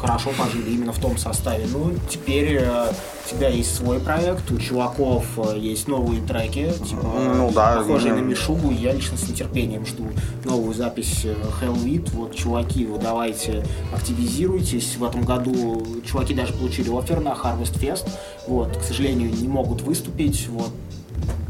[0.00, 1.66] хорошо пожили именно в том составе.
[1.70, 7.02] Ну, теперь э, у тебя есть свой проект, у чуваков э, есть новые треки, типа
[7.34, 8.70] Ну да, похожие ну, на Мишугу.
[8.70, 10.06] Я лично с нетерпением жду
[10.44, 12.10] новую запись э, Hellwit.
[12.12, 14.96] Вот, чуваки, вы давайте активизируйтесь.
[14.96, 18.08] В этом году чуваки даже получили офер на Harvest Fest.
[18.46, 20.48] Вот, к сожалению, не могут выступить.
[20.48, 20.70] Вот,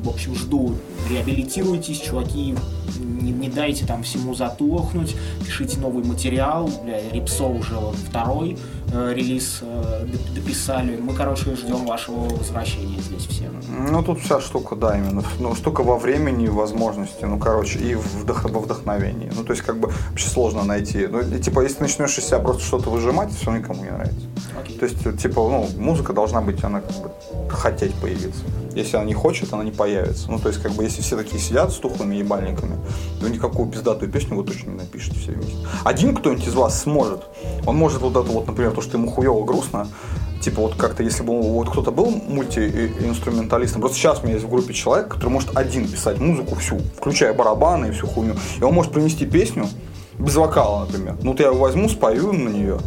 [0.02, 0.74] в общем, жду.
[1.08, 2.54] Реабилитируйтесь, чуваки,
[2.98, 8.58] не, не дайте там всему затухнуть, пишите новый материал, бля, Рипсо уже вот второй,
[8.92, 10.96] э, релиз э, дописали.
[10.96, 13.50] Мы, короче, ждем вашего возвращения здесь все.
[13.90, 15.22] Ну, тут вся штука, да, именно.
[15.38, 18.44] Ну, штука во времени возможности, ну, короче, и вдох...
[18.44, 19.30] во вдохновении.
[19.34, 21.06] Ну, то есть, как бы, вообще сложно найти.
[21.06, 24.26] Ну, и, типа, если начнешь из себя просто что-то выжимать, все никому не нравится.
[24.64, 24.78] Okay.
[24.78, 27.10] То есть, типа, ну, музыка должна быть, она как бы
[27.50, 28.42] хотеть появиться.
[28.74, 29.89] Если она не хочет, она не появится.
[30.28, 32.76] Ну, то есть, как бы, если все такие сидят с тухлыми ебальниками,
[33.20, 35.56] то никакую пиздатую песню вы точно не напишете все вместе.
[35.84, 37.22] Один кто-нибудь из вас сможет.
[37.66, 39.88] Он может вот это вот, например, то, что ему хуево грустно,
[40.40, 44.50] типа вот как-то, если бы вот кто-то был мультиинструменталистом, просто сейчас у меня есть в
[44.50, 48.74] группе человек, который может один писать музыку всю, включая барабаны и всю хуйню, и он
[48.74, 49.68] может принести песню
[50.18, 51.16] без вокала, например.
[51.22, 52.78] Ну, вот я его возьму, спою на нее,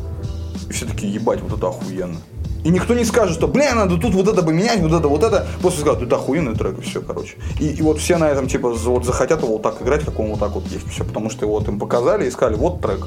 [0.70, 2.18] и все таки ебать, вот это охуенно.
[2.64, 5.46] И никто не скажет, что, бля, надо тут вот это поменять, вот это, вот это.
[5.62, 7.36] Просто скажут, это охуенный трек, и все, короче.
[7.60, 10.30] И, и вот все на этом, типа, вот захотят его вот так играть, как он
[10.30, 10.90] вот так вот есть.
[10.90, 13.06] Все, потому что его вот им показали и сказали, вот трек.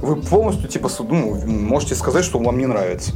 [0.00, 3.12] Вы полностью, типа, ну, можете сказать, что он вам не нравится.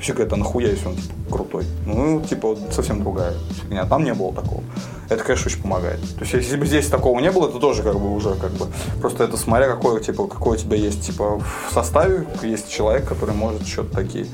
[0.00, 1.64] Все говорят, а нахуя, если он, типа, крутой.
[1.86, 3.84] Ну, типа, совсем другая фигня.
[3.84, 4.62] Там не было такого.
[5.08, 6.00] Это, конечно, очень помогает.
[6.16, 8.66] То есть, если бы здесь такого не было, то тоже, как бы, уже, как бы,
[9.00, 13.34] просто это смотря какой, типа, какой у тебя есть, типа, в составе, есть человек, который
[13.34, 14.26] может что-то такие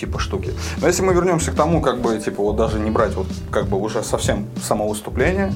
[0.00, 0.52] типа штуки.
[0.80, 3.66] Но если мы вернемся к тому, как бы, типа, вот даже не брать вот как
[3.66, 5.52] бы уже совсем само выступление,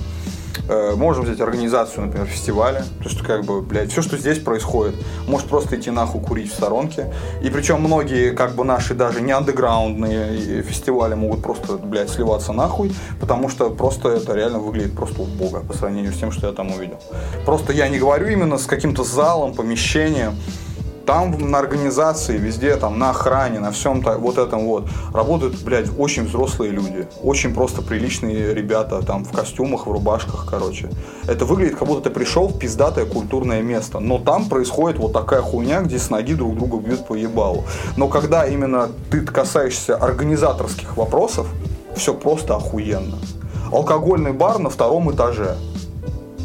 [0.68, 2.84] э, можем взять организацию, например, фестиваля.
[2.98, 4.94] То есть, как бы, блядь, все, что здесь происходит,
[5.26, 7.12] может просто идти нахуй курить в сторонке.
[7.42, 12.92] И причем многие, как бы, наши даже не андеграундные фестивали могут просто, блядь, сливаться нахуй,
[13.20, 16.70] потому что просто это реально выглядит просто убого по сравнению с тем, что я там
[16.72, 16.98] увидел.
[17.46, 20.34] Просто я не говорю именно с каким-то залом, помещением,
[21.06, 25.90] там на организации, везде, там на охране, на всем -то, вот этом вот работают, блядь,
[25.98, 27.06] очень взрослые люди.
[27.22, 30.90] Очень просто приличные ребята, там в костюмах, в рубашках, короче.
[31.28, 34.00] Это выглядит, как будто ты пришел в пиздатое культурное место.
[34.00, 37.64] Но там происходит вот такая хуйня, где с ноги друг друга бьют по ебалу.
[37.96, 41.46] Но когда именно ты касаешься организаторских вопросов,
[41.96, 43.18] все просто охуенно.
[43.72, 45.56] Алкогольный бар на втором этаже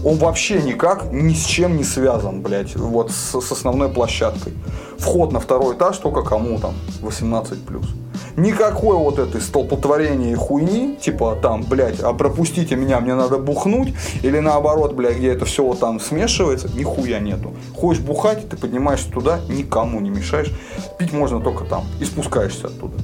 [0.03, 4.53] он вообще никак ни с чем не связан, блядь, вот с, с основной площадкой.
[4.97, 7.57] Вход на второй этаж только кому там 18+.
[8.37, 13.93] Никакой вот этой столпотворения и хуйни, типа там, блядь, а пропустите меня, мне надо бухнуть,
[14.23, 17.53] или наоборот, блядь, где это все вот там смешивается, нихуя нету.
[17.75, 20.51] Хочешь бухать, ты поднимаешься туда, никому не мешаешь.
[20.97, 22.95] Пить можно только там и спускаешься оттуда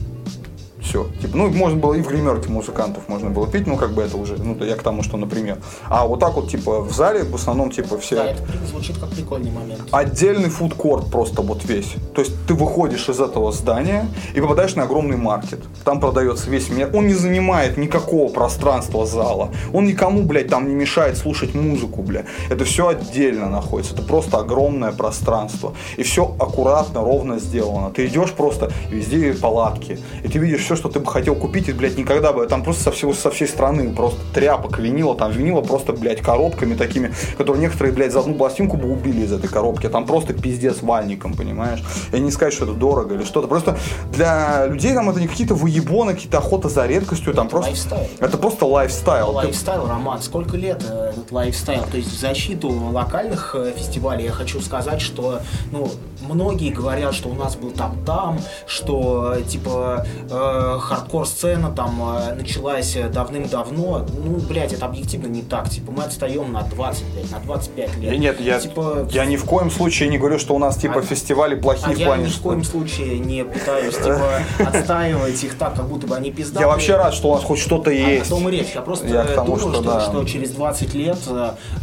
[0.95, 1.07] все.
[1.21, 4.17] Типа, ну, можно было и в гримерке музыкантов можно было пить, ну, как бы это
[4.17, 5.57] уже, ну, я к тому, что, например.
[5.89, 8.15] А вот так вот, типа, в зале в основном, типа, все...
[8.15, 9.81] Да, это звучит как прикольный момент.
[9.91, 11.95] Отдельный фудкорт просто вот весь.
[12.13, 15.63] То есть ты выходишь из этого здания и попадаешь на огромный маркет.
[15.83, 16.89] Там продается весь мир.
[16.93, 19.49] Он не занимает никакого пространства зала.
[19.73, 22.25] Он никому, блядь, там не мешает слушать музыку, блядь.
[22.49, 23.93] Это все отдельно находится.
[23.93, 25.73] Это просто огромное пространство.
[25.97, 27.89] И все аккуратно, ровно сделано.
[27.89, 29.99] Ты идешь просто, везде палатки.
[30.23, 32.63] И ты видишь все, что что ты бы хотел купить, и, блядь, никогда бы, там
[32.63, 37.11] просто со, всего, со всей страны просто тряпок, винила, там винила просто, блядь, коробками такими,
[37.37, 41.33] которые некоторые, блядь, за одну пластинку бы убили из этой коробки, там просто пиздец вальником,
[41.33, 41.83] понимаешь?
[42.11, 43.79] Я не сказать, что это дорого или что-то, просто
[44.11, 47.71] для людей там это не какие-то выебоны, какие-то охота за редкостью, там это просто...
[47.71, 48.07] Lifestyle.
[48.19, 49.31] Это просто lifestyle.
[49.31, 51.83] Lifestyle, Роман, сколько лет э, этот lifestyle?
[51.89, 55.39] То есть в защиту локальных э, фестивалей я хочу сказать, что,
[55.71, 55.89] ну,
[56.21, 64.05] многие говорят, что у нас был там-там, что, типа, э, хардкор-сцена там э, началась давным-давно.
[64.23, 65.69] Ну, блядь, это объективно не так.
[65.69, 68.19] Типа, мы отстаем на 20 лет, на 25 лет.
[68.19, 71.01] Нет, я, типа, я ни в коем случае не говорю, что у нас, типа, а,
[71.01, 72.23] фестивали плохие а в плане...
[72.23, 76.31] я ни в коем случае не пытаюсь, типа, отстаивать их так, как будто бы они
[76.31, 76.61] пиздатые.
[76.61, 78.31] Я вообще рад, что у нас хоть что-то есть.
[78.31, 78.71] А о том и речь.
[78.73, 80.01] Я просто я думаю, что, что, да.
[80.01, 81.17] что через 20 лет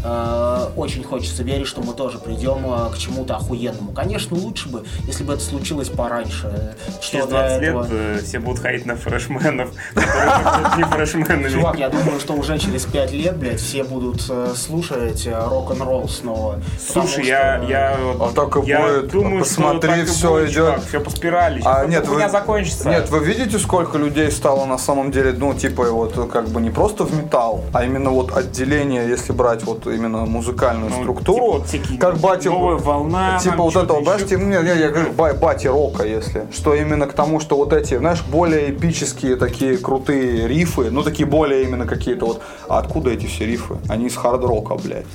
[0.05, 3.93] э, очень хочется верить, что мы тоже придем э, к чему-то охуенному.
[3.93, 6.77] Конечно, лучше бы, если бы это случилось пораньше.
[7.01, 7.87] Через 20 лет этого...
[7.91, 11.49] Э, все будут ходить на фрешменов, которые не фрешменами.
[11.49, 16.09] Чувак, я думаю, что уже через 5 лет, блядь, все будут э, слушать э, рок-н-ролл
[16.09, 16.61] снова.
[16.81, 19.09] Слушай, я, я, а так и я будет.
[19.09, 20.55] думаю, Посмотри, что все идет.
[20.55, 21.63] Чувак, все по спирали.
[21.65, 22.89] А, нет, вы, закончится.
[22.89, 26.71] Нет, вы видите, сколько людей стало на самом деле, ну, типа, вот, как бы не
[26.71, 31.87] просто в металл, а именно вот отделение, если брать вот именно музыкальную ну, структуру, типа,
[32.01, 32.49] как бати...
[32.49, 33.39] Новая волна.
[33.39, 36.47] Типа вот этого, знаешь, типа, нет, я, я говорю, бати рока, если.
[36.53, 41.27] Что именно к тому, что вот эти, знаешь, более эпические такие крутые рифы, ну, такие
[41.27, 42.43] более именно какие-то вот...
[42.69, 43.77] А откуда эти все риффы?
[43.89, 45.07] Они из хард-рока, блядь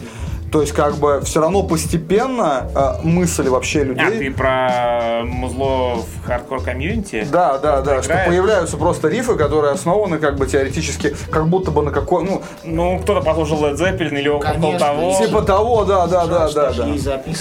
[0.51, 4.05] То есть, как бы, все равно постепенно э, мысль вообще людей...
[4.05, 7.27] А, ты про музло в хардкор комьюнити?
[7.31, 8.27] Да, да, да, что играет?
[8.29, 12.99] появляются просто риффы, которые основаны как бы теоретически, как будто бы на какой, ну, Ну,
[12.99, 15.17] кто-то послушал Led Zeppelin или около того.
[15.17, 16.87] типа того, да, да, да, да, да.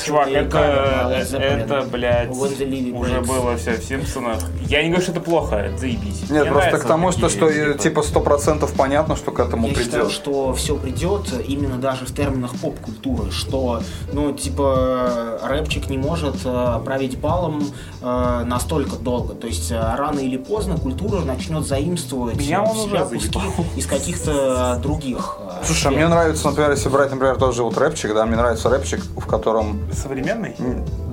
[0.04, 4.38] Чувак, это, это, блядь, уже было все в Симпсонах.
[4.66, 6.28] Я не говорю, что это плохо, это заебись.
[6.30, 9.68] Нет, Мне просто к тому, что, что э, типа сто процентов понятно, что к этому
[9.68, 10.10] Я считаю, придет.
[10.12, 12.96] что все придет именно даже в терминах поп-культуры,
[13.30, 17.62] что, ну, типа, рэпчик не может э, править балом
[18.02, 19.34] э, настолько долго.
[19.34, 23.40] То есть э, рано или поздно культура начнет заимствовать Меня он себя уже куски
[23.76, 25.38] из каких-то других.
[25.64, 28.68] Слушай, а мне нравится, например, если брать, например, тот же вот рэпчик, да, мне нравится
[28.68, 30.54] рэпчик, в котором Современный?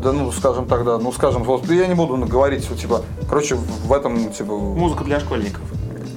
[0.02, 3.92] Да, ну, скажем тогда, ну, скажем, вот я не буду говорить, вот, типа, короче, в
[3.94, 5.62] этом, типа, Музыка для школьников.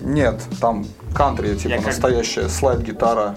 [0.03, 0.85] нет, там
[1.15, 3.37] кантри, типа, Я как- настоящая, слайд-гитара.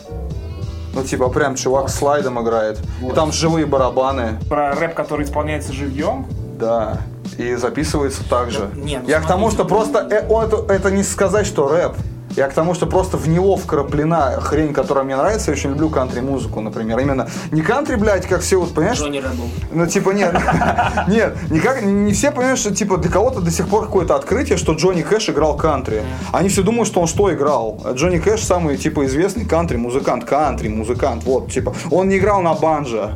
[0.94, 2.80] Ну, типа, прям чувак с слайдом играет.
[3.02, 6.26] И там живые барабаны, Про рэп, который исполняется живьем.
[6.58, 6.98] да.
[7.38, 8.70] И записывается так же.
[8.74, 11.70] Да, не, ну, Я к тому, что смотрите, просто э, это, это не сказать, что
[11.70, 11.94] рэп.
[12.36, 15.52] Я к тому, что просто в него вкраплена хрень, которая мне нравится.
[15.52, 17.00] Я очень люблю кантри-музыку, например.
[17.00, 18.98] Именно не кантри, блядь, как все вот, понимаешь?
[18.98, 19.50] Джонни Рэббл.
[19.72, 20.36] Ну, типа, нет,
[21.08, 24.74] нет, никак, не все понимают, что, типа, для кого-то до сих пор какое-то открытие, что
[24.74, 26.04] Джонни Кэш играл кантри.
[26.32, 27.82] Они все думают, что он что играл.
[27.94, 33.16] Джонни Кэш самый, типа, известный кантри-музыкант, кантри-музыкант, вот, типа, он не играл на банджо.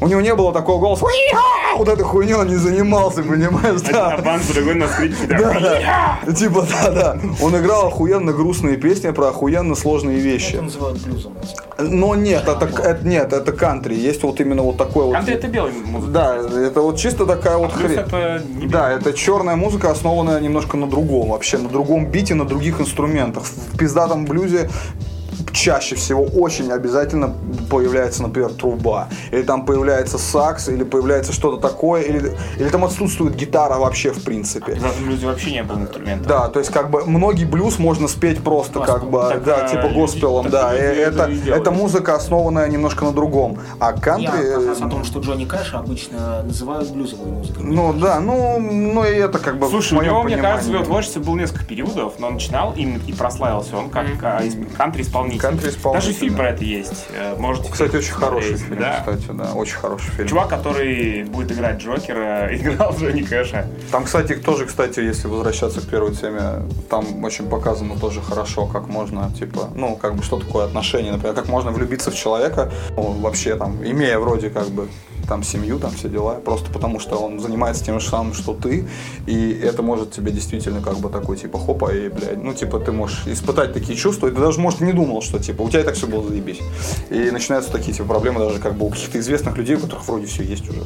[0.00, 4.14] У него не было такого голоса, «Уи-ха!» вот этой хуйней он не занимался, понимаешь, да.
[4.14, 5.26] А банк другой на скрипке.
[5.26, 6.32] Да, да.
[6.32, 7.18] Типа, да, да.
[7.42, 10.54] Он играл охуенно грустные песни про охуенно сложные вещи.
[10.54, 11.34] Это называют блюзом.
[11.78, 13.94] Но нет, это, это- нет, это кантри.
[13.94, 15.12] Есть вот именно вот такой вот.
[15.14, 16.12] Кантри это белый музыка.
[16.12, 17.98] Да, это вот чисто такая вот Плюс хрень.
[17.98, 22.46] это не Да, это черная музыка, основанная немножко на другом вообще, на другом бите, на
[22.46, 23.44] других инструментах.
[23.44, 24.70] В пиздатом блюзе
[25.56, 27.34] чаще всего очень обязательно
[27.70, 33.34] появляется, например, труба, или там появляется сакс, или появляется что-то такое, или, или там отсутствует
[33.34, 34.74] гитара вообще в принципе.
[34.74, 36.28] В этом блюзе вообще не было инструмента.
[36.28, 39.68] Да, то есть как бы многие блюз можно спеть просто как бы, Так, да, а,
[39.68, 40.76] типа госпелом, да.
[40.76, 43.58] И это это, и это музыка, основанная немножко на другом.
[43.80, 44.26] А Я кантри...
[44.26, 47.64] как раз о том, что Джонни Кэш обычно называют блюзовой музыкой.
[47.64, 50.74] Ну да, ну, ну и это как бы Слушай, в у него, мне кажется, в
[50.74, 54.74] его творчестве было несколько периодов, но он начинал им и прославился он как а, исп-
[54.76, 55.40] кантри-исполнитель.
[55.48, 57.06] Кантри-исполнитель, Даже фильм про это есть.
[57.12, 58.98] Э, Можете Кстати, очень хороший фильм, да.
[58.98, 60.28] кстати, да, очень хороший фильм.
[60.28, 63.66] Чувак, который будет играть Джокера, играл Джонни Кэша.
[63.90, 68.88] Там, кстати, тоже, кстати, если возвращаться к первой теме, там очень показано тоже хорошо, как
[68.88, 73.12] можно, типа, ну, как бы, что такое отношение, например, как можно влюбиться в человека, ну,
[73.12, 74.88] вообще там, имея вроде как бы
[75.28, 78.86] там семью, там все дела, просто потому что он занимается тем же самым, что ты,
[79.26, 82.92] и это может тебе действительно как бы такой, типа, хопа, и, блядь, ну, типа, ты
[82.92, 85.84] можешь испытать такие чувства, и ты даже, может, не думал, что, типа, у тебя и
[85.84, 86.60] так все было заебись.
[87.10, 90.26] И начинаются такие, типа, проблемы даже как бы у каких-то известных людей, у которых вроде
[90.26, 90.82] все есть уже.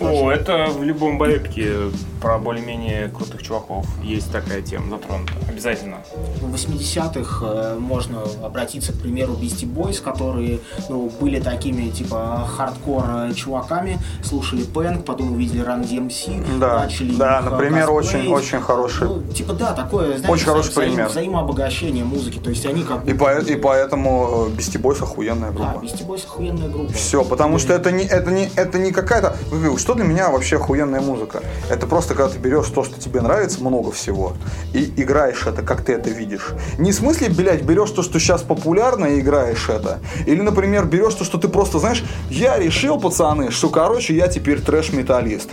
[0.00, 5.32] О, это в любом боепике про более-менее крутых чуваков есть такая тема затронута.
[5.48, 5.98] Обязательно.
[6.40, 13.04] В 80-х э, можно обратиться, к примеру, Beastie Boys, которые ну, были такими, типа, хардкор
[13.28, 18.28] э, чуваками, слушали Пэнк, потом увидели Run DMC, Да, начали да, их, э, например, очень-
[18.32, 19.06] очень хороший.
[19.08, 21.08] Ну, типа, да, такое, знаете, Очень хороший вза- взаим- пример.
[21.08, 25.84] взаимообогащение музыки, то есть они как И, по- и поэтому Beastie Boys охуенная Да, группа.
[25.84, 26.92] Beastie Boys охуенная группа.
[26.92, 29.36] Все, потому что это не, это не, это не какая-то...
[29.50, 31.42] Вы Что для меня вообще охуенная музыка?
[31.68, 34.32] Это просто когда ты берешь то, что тебе нравится, много всего,
[34.72, 36.52] и играешь это, как ты это видишь.
[36.78, 39.98] Не в смысле, блядь, берешь то, что сейчас популярно, и играешь это.
[40.24, 44.62] Или, например, берешь то, что ты просто, знаешь, я решил, пацаны, что, короче, я теперь
[44.62, 45.50] трэш-металлист.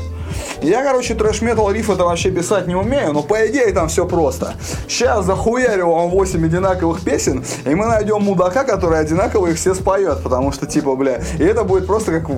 [0.62, 4.54] Я, короче, трэш-метал риф это вообще писать не умею, но по идее там все просто.
[4.88, 10.22] Сейчас захуярю вам 8 одинаковых песен, и мы найдем мудака, который одинаково их все споет,
[10.24, 12.30] потому что, типа, бля, и это будет просто как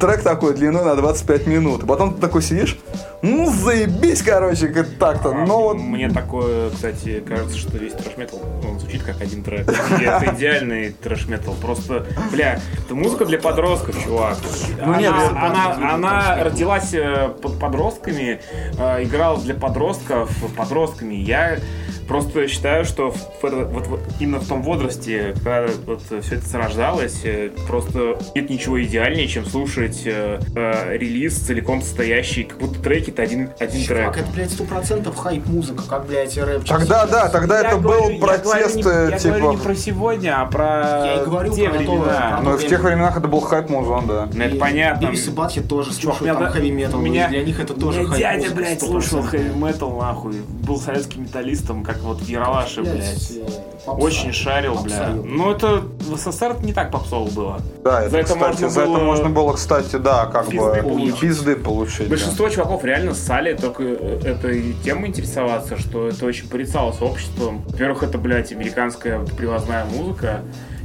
[0.00, 1.82] трек такой длиной на 25 минут.
[1.82, 2.78] И потом ты такой сидишь,
[3.22, 5.32] ну, заебись, короче, как так-то.
[5.32, 9.68] Но вот Мне такое, кстати, кажется, что весь трэш-метал, он звучит как один трек.
[10.00, 11.54] Это идеальный трэш-метал.
[11.54, 14.36] Просто, бля, это музыка для подростков, чувак.
[14.84, 16.44] Ну, нет, она, это- она, она трэш-метал.
[16.44, 18.40] родилась э, под подростками,
[18.78, 21.14] э, играла для подростков подростками.
[21.14, 21.58] Я
[22.06, 27.20] просто считаю, что в вот, вот именно в том возрасте, когда вот все это зарождалось,
[27.24, 33.05] э, просто нет ничего идеальнее, чем слушать э, э, релиз целиком состоящий, как будто треки
[33.08, 34.24] это один, один Чувак, трек.
[34.24, 36.64] это, блядь, сто процентов хайп-музыка, как, блядь, рэп.
[36.64, 39.34] тогда, да, тогда Я это говорю- был я говорю протест, не- э, я типа...
[39.38, 40.64] говорю не про сегодня, а про
[41.06, 42.30] Я и говорю те про то, времена.
[42.36, 44.28] про Ну, и в тех временах это был хайп-музон, да.
[44.32, 45.06] Ну, это понятно.
[45.06, 45.90] Бивис и Батхи тоже
[46.20, 48.86] меня там хэви-метал, у меня- для них это тоже меня дядя, хайп-музыка, блядь, 100%.
[48.88, 50.34] слушал хэви-метал, нахуй.
[50.66, 53.30] Был советским металлистом, как вот в Яралаше, блядь.
[53.36, 53.90] э.
[53.90, 55.10] Очень шарил, бля.
[55.24, 57.60] Ну это в СССР не так попсово было.
[57.84, 60.82] Да, это, За это кстати, можно за это было можно было, кстати, да, как пизды
[60.82, 61.20] бы получить.
[61.20, 62.04] пизды получить.
[62.04, 62.08] да.
[62.10, 67.62] Большинство чуваков реально ссали только э, этой темой интересоваться, что это очень порицалось обществом.
[67.66, 70.40] Во-первых, это, блядь, американская привозная музыка,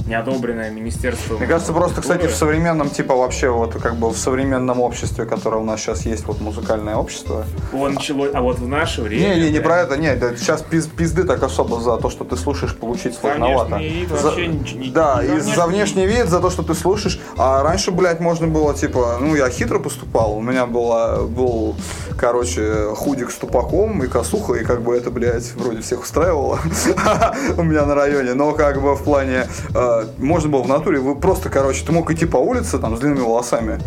[0.08, 1.38] неодобренная министерством.
[1.38, 2.34] Мне кажется, просто, кстати, культуры.
[2.34, 6.26] в современном, типа, вообще, вот, как бы, в современном обществе, которое у нас сейчас есть,
[6.26, 7.46] вот, музыкальное общество.
[7.74, 9.36] Он началось, а вот в наше время...
[9.36, 12.10] Не, не, не блядь, про это, нет, это сейчас пиз- пизды так особо за то,
[12.10, 13.78] что ты слушаешь, получить сложновато.
[13.78, 16.74] вид За- вообще не- Да, не и за внешний внешний вид, за то, что ты
[16.76, 17.20] слушаешь.
[17.38, 20.34] А раньше, блядь, можно было, типа, ну, я хитро поступал.
[20.38, 21.76] У меня была, был,
[22.18, 26.60] короче, худик с тупаком и косуха, и как бы это, блядь, вроде всех устраивало
[27.58, 28.34] у меня на районе.
[28.34, 32.12] Но как бы в плане, э, можно было в натуре, вы просто, короче, ты мог
[32.12, 33.80] идти по улице там с длинными волосами,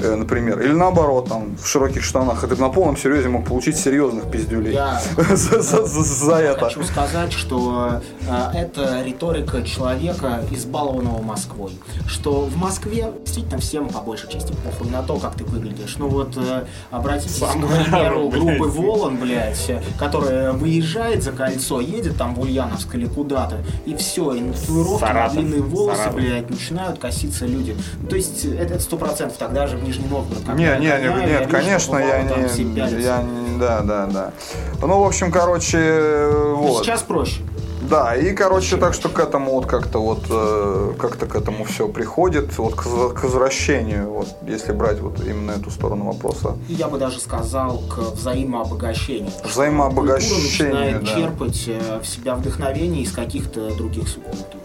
[0.00, 4.30] например, или наоборот, там, в широких штанах, и ты на полном серьезе мог получить серьезных
[4.30, 6.64] пиздюлей Я за, это.
[6.66, 11.72] хочу сказать, что э, это риторика человека, избалованного Москвой.
[12.06, 15.96] Что в Москве действительно всем по большей части похуй на то, как ты выглядишь.
[15.98, 22.16] Ну вот э, обратитесь к примеру группы Волан, блядь, э, которая выезжает за кольцо, едет
[22.16, 26.98] там в Ульяновск или куда-то, и все, и на татуировки, на длинные волосы, блядь, начинают
[26.98, 27.76] коситься люди.
[28.02, 30.44] Ну, то есть э, это сто процентов тогда же в Нижний Новгород.
[30.44, 33.80] когда Не, не, не, гоняю, я нет, вижу, конечно, я там не, я не, да,
[33.80, 34.32] да, да.
[34.80, 36.84] Ну, в общем, короче, Ну, вот.
[36.84, 37.40] Сейчас проще.
[37.88, 41.88] Да, и, короче, так что к этому вот как-то вот, э, как-то к этому все
[41.88, 46.56] приходит, вот к, к возвращению, вот, если брать вот именно эту сторону вопроса.
[46.68, 49.30] Я бы даже сказал к взаимообогащению.
[49.42, 51.14] Взаимообогащению, культура начинает да.
[51.14, 54.57] черпать э, в себя вдохновение из каких-то других субкультур.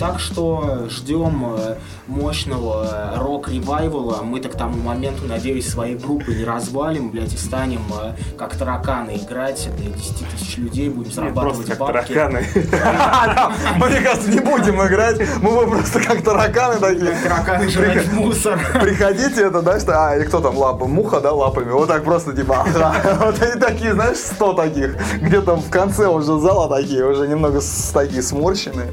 [0.00, 4.22] Так что ждем э, мощного э, рок-ревайвала.
[4.22, 9.18] Мы-то к тому моменту, надеюсь, своей группы не развалим, блядь, и станем э, как тараканы
[9.18, 12.14] играть для 10 тысяч людей, будем Нет, зарабатывать просто как бабки.
[12.14, 12.46] тараканы.
[13.76, 17.14] Мне кажется, не будем играть, мы будем просто как тараканы такие.
[17.22, 18.58] Тараканы жрать мусор.
[18.80, 22.66] Приходите, это, знаешь, а, и кто там, лапа, муха, да, лапами, вот так просто, типа,
[23.20, 27.60] вот они такие, знаешь, 100 таких, где-то в конце уже зала такие, уже немного
[27.92, 28.92] такие сморщенные.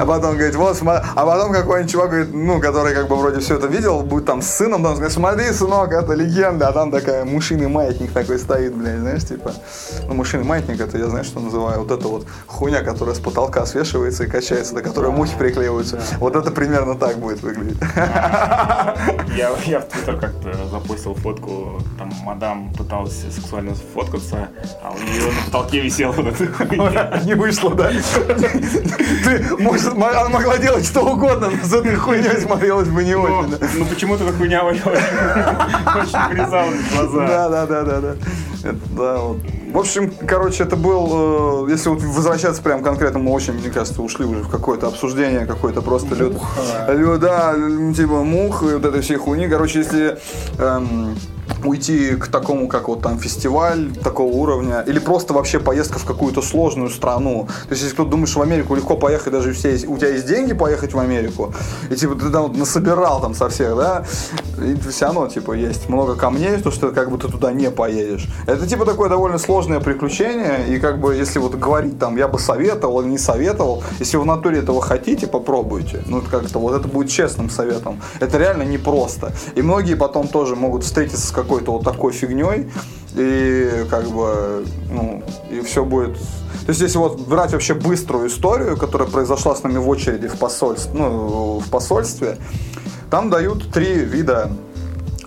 [0.00, 3.56] А потом говорит, вот, а потом какой-нибудь чувак, говорит, ну, который как бы вроде все
[3.56, 7.26] это видел, будет там с сыном, там, говорит, смотри, сынок, это легенда, а там такая
[7.26, 9.52] мушиный маятник такой стоит, блядь, знаешь, типа,
[10.08, 13.66] ну, мушиный маятник, это я, знаешь, что называю, вот это вот хуйня, которая с потолка
[13.66, 17.76] свешивается и качается, до которой мухи приклеиваются, вот это примерно так будет выглядеть.
[19.36, 24.48] Я, я в Твиттер как-то запустил фотку, там мадам пыталась сексуально сфоткаться,
[24.82, 27.20] а у нее на потолке висела вот эта хуйня.
[27.24, 27.90] Не вышло, да?
[29.24, 33.14] Ты, может, м- она могла делать что угодно, но с этой хуйней смотрелось бы не
[33.16, 33.56] Но, очень.
[33.78, 34.80] ну почему-то эта хуйня очень,
[36.30, 37.26] врезалась в глаза.
[37.26, 38.14] Да, да, да, да, да.
[38.62, 39.38] Это, да, вот.
[39.72, 44.02] В общем, короче, это был, э, если вот возвращаться прям конкретно, мы очень, мне кажется,
[44.02, 46.36] ушли уже в какое-то обсуждение, какое-то просто люд,
[46.88, 47.54] лю- да,
[47.96, 49.48] типа мух и вот этой всей хуйни.
[49.48, 50.18] Короче, если
[50.58, 51.16] эм,
[51.64, 56.42] уйти к такому, как вот там фестиваль такого уровня, или просто вообще поездка в какую-то
[56.42, 57.48] сложную страну.
[57.68, 60.08] То есть, если кто-то думает, что в Америку легко поехать, даже если есть- у тебя
[60.08, 61.52] есть деньги поехать в Америку,
[61.90, 64.04] и типа ты там вот насобирал там со всех, да,
[64.62, 68.26] и все равно, типа, есть много камней, то, что как бы ты туда не поедешь.
[68.46, 72.38] Это, типа, такое довольно сложное приключение, и, как бы, если вот говорить, там, я бы
[72.38, 76.02] советовал или не советовал, если вы в натуре этого хотите, попробуйте.
[76.06, 78.00] Ну, как-то, вот это будет честным советом.
[78.20, 79.32] Это реально непросто.
[79.54, 82.70] И многие потом тоже могут встретиться с какой-то вот такой фигней,
[83.14, 86.16] и, как бы, ну, и все будет
[86.70, 90.38] то есть, если вот брать вообще быструю историю, которая произошла с нами в очереди в
[90.38, 92.38] посольстве, ну, в посольстве,
[93.10, 94.52] там дают три вида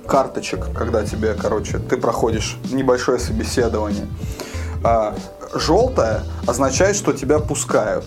[0.08, 4.08] карточек, когда тебе, короче, ты проходишь небольшое собеседование.
[4.84, 5.16] А,
[5.54, 8.06] желтая означает, что тебя пускают.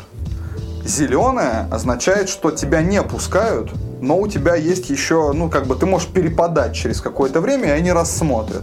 [0.84, 5.86] Зеленая означает, что тебя не пускают, но у тебя есть еще, ну, как бы ты
[5.86, 8.62] можешь перепадать через какое-то время, и они рассмотрят.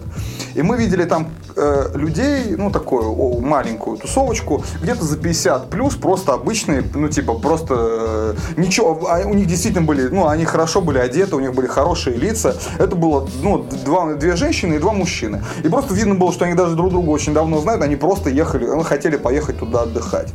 [0.55, 5.95] И мы видели там э, людей, ну, такую о, маленькую тусовочку, где-то за 50 плюс,
[5.95, 10.81] просто обычные, ну, типа, просто э, ничего, а у них действительно были, ну, они хорошо
[10.81, 12.55] были одеты, у них были хорошие лица.
[12.77, 15.43] Это было, ну, два, две женщины и два мужчины.
[15.63, 18.65] И просто видно было, что они даже друг друга очень давно знают, они просто ехали,
[18.65, 20.31] ну, хотели поехать туда отдыхать.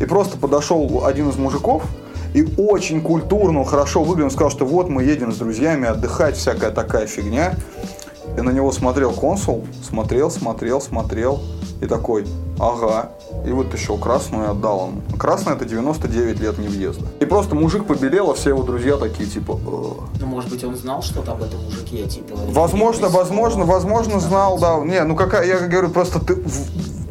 [0.00, 1.82] И просто подошел один из мужиков
[2.34, 7.06] и очень культурно, хорошо выглядел, сказал, что вот мы едем с друзьями отдыхать, всякая такая
[7.06, 7.54] фигня.
[8.36, 11.40] И на него смотрел консул, смотрел, смотрел, смотрел.
[11.80, 12.26] И такой,
[12.58, 13.10] ага.
[13.46, 15.02] И вытащил красную и отдал ему.
[15.18, 17.06] Красная это 99 лет не въезда.
[17.20, 20.18] И просто мужик побелел, а все его друзья такие, типа, «Э».
[20.20, 22.34] Ну, может быть, он знал что-то об этом мужике, типа...
[22.48, 24.78] Возможно, возможно, возможно, знал, да.
[24.80, 26.42] Не, ну какая, я говорю, просто ты,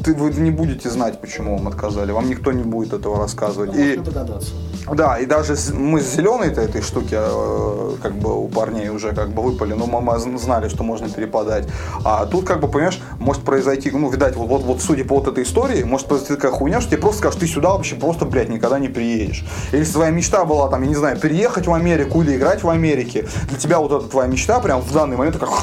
[0.06, 2.12] ты, вы не будете знать, почему вам отказали.
[2.12, 3.74] Вам никто не будет этого рассказывать.
[3.74, 4.52] Ну, И, догадаться.
[4.94, 9.30] да, и даже мы с зеленой-то этой штуки, э, как бы у парней уже как
[9.30, 11.68] бы выпали, но мы мы знали, что можно перепадать.
[12.04, 15.28] А тут, как бы, понимаешь, может произойти, ну, видать, вот, вот, вот судя по вот
[15.28, 18.50] этой истории, может произойти такая хуйня, что тебе просто скажут, ты сюда вообще просто, блядь,
[18.50, 19.44] никогда не приедешь.
[19.72, 22.70] Или если твоя мечта была, там, я не знаю, переехать в Америку или играть в
[22.70, 25.56] Америке, для тебя вот эта твоя мечта прям в данный момент такая,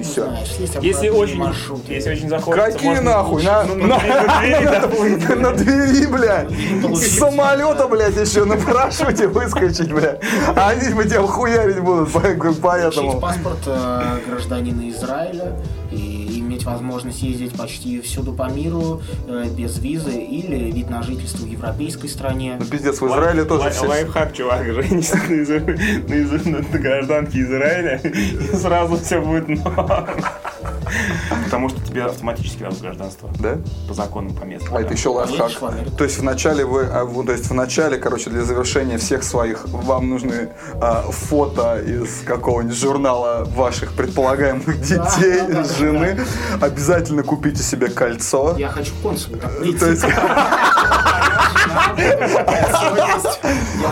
[0.00, 0.24] и все.
[0.28, 1.92] Знаешь, есть Если очень, маршруты.
[1.92, 3.42] если очень захочется, Какие можно нахуй?
[3.42, 5.52] На, ну, на двери- на на
[6.06, 6.50] блядь.
[6.96, 10.20] С самолета, блядь, еще на парашюте выскочить, блядь.
[10.56, 12.10] А они бы тебя хуярить будут,
[12.62, 13.20] поэтому.
[13.20, 15.56] паспорт э, гражданина Израиля
[15.92, 16.19] и
[16.60, 21.48] иметь возможность ездить почти всюду по миру э, без визы или вид на жительство в
[21.48, 22.56] европейской стране.
[22.58, 23.86] Ну, пиздец, в Израиле тоже Лай- все...
[23.86, 25.48] Лайфхак, чувак, женись на, из-
[26.08, 30.06] на из- на гражданке Израиля, и сразу все будет норм.
[31.44, 33.30] Потому что тебе автоматически дадут гражданство.
[33.38, 33.58] Да?
[33.88, 34.74] По законам по месту.
[34.74, 35.52] А это еще лайфхак.
[35.96, 39.68] То есть в начале вы, а, то есть в начале, короче, для завершения всех своих
[39.68, 45.42] вам нужны а, фото из какого-нибудь журнала ваших предполагаемых детей,
[45.78, 46.20] жены.
[46.60, 48.54] Обязательно купите себе кольцо.
[48.58, 48.92] Я хочу
[49.86, 50.04] есть,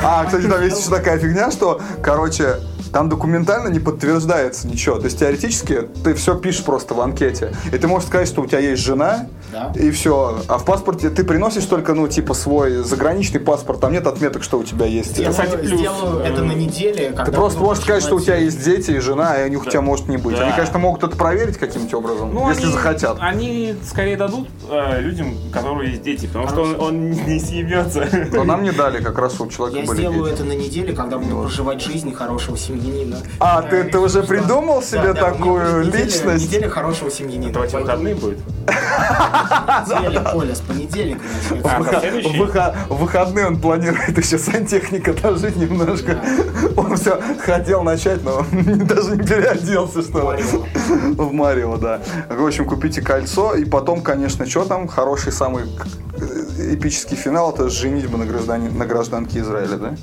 [0.02, 2.56] А, кстати, там есть еще такая фигня, что, короче,
[2.92, 4.96] там документально не подтверждается ничего.
[4.98, 7.52] То есть теоретически ты все пишешь просто в анкете.
[7.72, 9.72] И ты можешь сказать, что у тебя есть жена, Да.
[9.74, 10.38] и все.
[10.48, 14.58] А в паспорте ты приносишь только, ну, типа, свой заграничный паспорт, там нет отметок, что
[14.58, 15.18] у тебя есть.
[15.18, 17.08] Я Кстати, плюс, сделаю это на неделе.
[17.10, 19.80] когда Ты просто можешь сказать, что у тебя есть дети и жена, и у тебя
[19.80, 20.36] может не быть.
[20.36, 20.44] Да.
[20.44, 23.16] Они, конечно, могут это проверить каким-нибудь образом, Ну, если они- захотят.
[23.20, 28.06] Они скорее дадут э, людям, у которых есть дети, потому что он, он не съебется.
[28.32, 30.34] Но нам не дали, как раз у человека Я были сделаю дети.
[30.34, 33.16] это на неделе, когда буду проживать жизнь хорошего семьянина.
[33.40, 36.46] А, ты- ты уже придумал себе такую личность?
[36.46, 37.52] Неделя хорошего семьянина.
[37.52, 37.78] Пойду.
[37.78, 38.38] выходные будет.
[38.68, 41.20] Неделя, Коля, с понедельника.
[41.64, 46.18] А, в выходные он планирует еще сантехника дожить немножко.
[46.76, 50.42] Он все хотел начать, но даже не переоделся, что ли.
[51.14, 52.00] В Марио, да.
[52.28, 55.64] В общем, купите кольцо, и потом, конечно, что там, хороший самый
[56.58, 59.94] эпический финал, это женитьба на, граждане, на гражданке Израиля, да?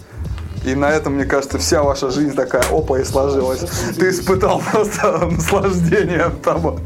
[0.65, 3.63] И на этом, мне кажется, вся ваша жизнь такая опа и сложилась.
[3.97, 6.79] Ты испытал просто наслаждение от того.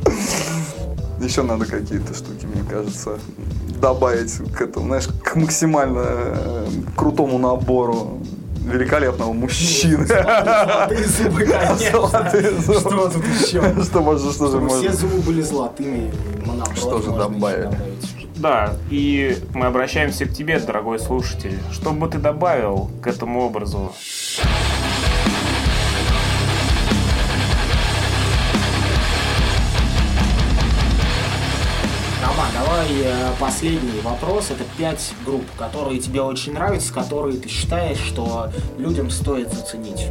[1.22, 3.18] Еще надо какие-то штуки, мне кажется,
[3.82, 8.20] добавить к этому, знаешь, к максимально э, крутому набору
[8.66, 10.06] великолепного мужчины.
[10.06, 11.92] Золотые зубы, конечно.
[11.92, 12.80] Золотые зубы.
[12.80, 13.84] Что тут еще?
[13.84, 14.94] Что можно, что же Чтобы все можно?
[14.94, 16.12] зубы были золотыми.
[16.76, 17.64] Что же можно добавить?
[17.70, 18.19] добавить.
[18.40, 21.60] Да, и мы обращаемся к тебе, дорогой слушатель.
[21.74, 23.94] Что бы ты добавил к этому образу?
[32.22, 34.52] Роман, давай э, последний вопрос.
[34.52, 40.08] Это пять групп, которые тебе очень нравятся, которые ты считаешь, что людям стоит заценить.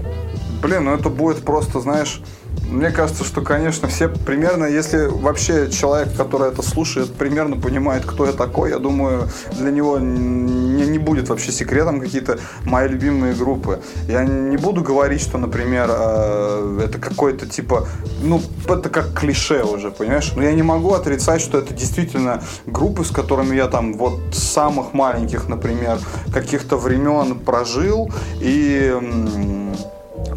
[0.61, 2.21] Блин, ну это будет просто, знаешь,
[2.69, 8.27] мне кажется, что, конечно, все примерно, если вообще человек, который это слушает, примерно понимает, кто
[8.27, 13.81] я такой, я думаю, для него не, не будет вообще секретом какие-то мои любимые группы.
[14.07, 17.89] Я не буду говорить, что, например, э, это какой-то типа,
[18.23, 20.33] ну, это как клише уже, понимаешь?
[20.37, 24.43] Но я не могу отрицать, что это действительно группы, с которыми я там вот с
[24.43, 25.99] самых маленьких, например,
[26.33, 28.11] каких-то времен прожил,
[28.41, 28.95] и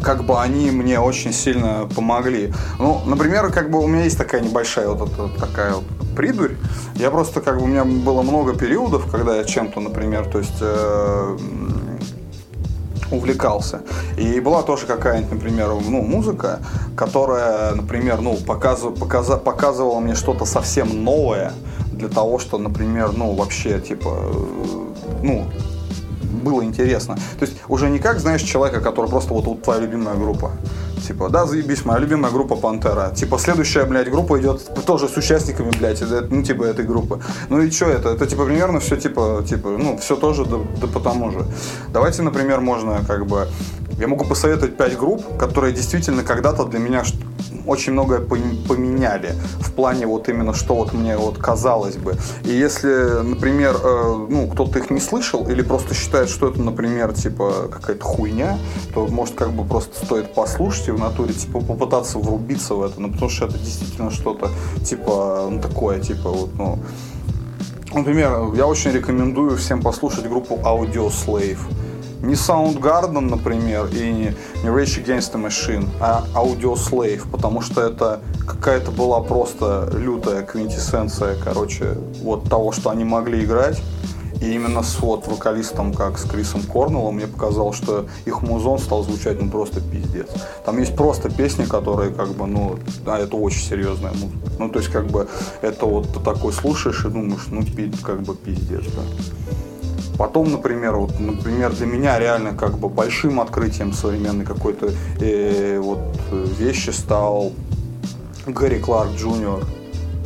[0.02, 2.52] как бы они мне очень сильно помогли.
[2.78, 5.84] Ну, например, как бы у меня есть такая небольшая вот эта такая вот
[6.16, 6.56] придурь.
[6.96, 10.58] Я просто как бы у меня было много периодов, когда я чем-то, например, то есть
[10.60, 11.38] э,
[13.10, 13.82] увлекался.
[14.18, 16.60] И была тоже какая-нибудь, например, ну, музыка,
[16.96, 21.52] которая, например, ну, показыв- показа- показывала мне что-то совсем новое
[21.92, 24.32] для того, что, например, ну, вообще, типа, э,
[25.22, 25.46] ну,
[26.42, 27.14] было интересно.
[27.38, 30.50] То есть уже не как, знаешь, человека, который просто вот, вот твоя любимая группа.
[31.06, 33.10] Типа, да, заебись, моя любимая группа Пантера.
[33.14, 37.20] Типа, следующая, блядь, группа идет тоже с участниками, блядь, это- ну, типа, этой группы.
[37.48, 38.10] Ну и что это?
[38.10, 41.44] Это, типа, примерно все, типа, типа, ну, все тоже, да, да по тому же.
[41.92, 43.48] Давайте, например, можно, как бы,
[44.02, 47.04] я могу посоветовать пять групп, которые действительно когда-то для меня
[47.66, 52.16] очень многое пом- поменяли в плане вот именно, что вот мне вот казалось бы.
[52.44, 57.12] И если, например, э, ну, кто-то их не слышал или просто считает, что это, например,
[57.12, 58.58] типа какая-то хуйня,
[58.92, 63.00] то, может, как бы просто стоит послушать и в натуре, типа, попытаться врубиться в это,
[63.00, 64.50] ну, потому что это действительно что-то,
[64.84, 66.78] типа, ну, такое, типа, вот, ну,
[67.94, 71.58] Например, я очень рекомендую всем послушать группу Audio Slave.
[72.22, 74.12] Не Soundgarden, например, и
[74.62, 80.42] не Rage Against the Machine, а Audio Slave, потому что это какая-то была просто лютая
[80.42, 83.82] квинтэссенция, короче, вот того, что они могли играть.
[84.40, 89.04] И именно с вот вокалистом, как с Крисом Корнеллом, мне показалось, что их музон стал
[89.04, 90.28] звучать ну просто пиздец.
[90.64, 94.50] Там есть просто песни, которые как бы, ну, да, это очень серьезная музыка.
[94.58, 95.28] Ну, то есть, как бы,
[95.60, 97.64] это вот ты такой слушаешь и думаешь, ну,
[98.02, 99.02] как бы пиздец, да.
[100.18, 104.90] Потом, например, вот, например, для меня реально как бы большим открытием современной какой-то
[105.20, 106.00] э, вот
[106.58, 107.52] вещи стал
[108.46, 109.64] Гэри Кларк Джуниор.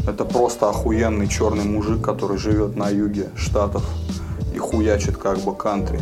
[0.07, 3.85] Это просто охуенный черный мужик, который живет на юге штатов
[4.55, 6.01] и хуячит как бы кантри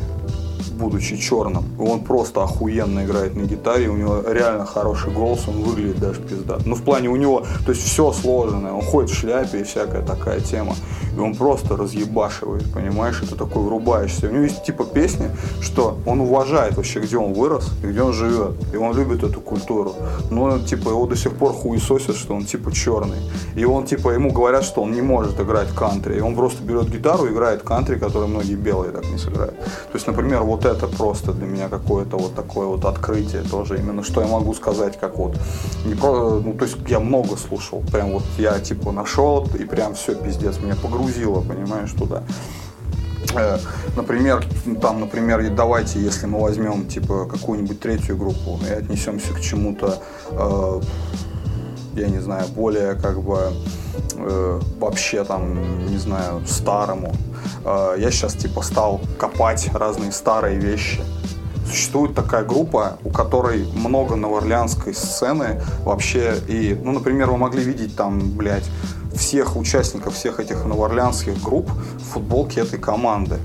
[0.74, 1.64] будучи черным.
[1.78, 6.58] Он просто охуенно играет на гитаре, у него реально хороший голос, он выглядит даже пизда.
[6.66, 10.02] Ну, в плане у него, то есть все сложное, он ходит в шляпе и всякая
[10.02, 10.74] такая тема.
[11.16, 14.28] И он просто разъебашивает, понимаешь, это такой врубаешься.
[14.28, 18.12] У него есть типа песни, что он уважает вообще, где он вырос и где он
[18.12, 18.52] живет.
[18.72, 19.94] И он любит эту культуру.
[20.30, 23.18] Но типа его до сих пор хуесосят, что он типа черный.
[23.54, 26.18] И он типа, ему говорят, что он не может играть кантри.
[26.18, 29.56] И он просто берет гитару и играет кантри, который многие белые так не сыграют.
[29.58, 33.78] То есть, например, вот это просто для меня какое-то вот такое вот открытие тоже.
[33.78, 35.36] Именно что я могу сказать, как вот.
[35.84, 37.82] Не про, ну, то есть я много слушал.
[37.92, 40.58] Прям вот я типа нашел и прям все пиздец.
[40.58, 40.74] Меня
[41.04, 42.22] погрузило, понимаешь, туда
[43.34, 43.58] э,
[43.96, 44.44] например,
[44.80, 50.80] там, например, давайте, если мы возьмем типа какую-нибудь третью группу и отнесемся к чему-то, э,
[51.94, 53.52] я не знаю, более как бы
[54.16, 57.14] э, вообще там, не знаю, старому.
[57.64, 61.00] Э, я сейчас типа стал копать разные старые вещи.
[61.66, 66.34] Существует такая группа, у которой много новоорлеанской сцены вообще.
[66.46, 68.68] И, ну, например, вы могли видеть там, блядь,
[69.16, 73.38] всех участников всех этих новоорлеанских групп в футболке этой команды.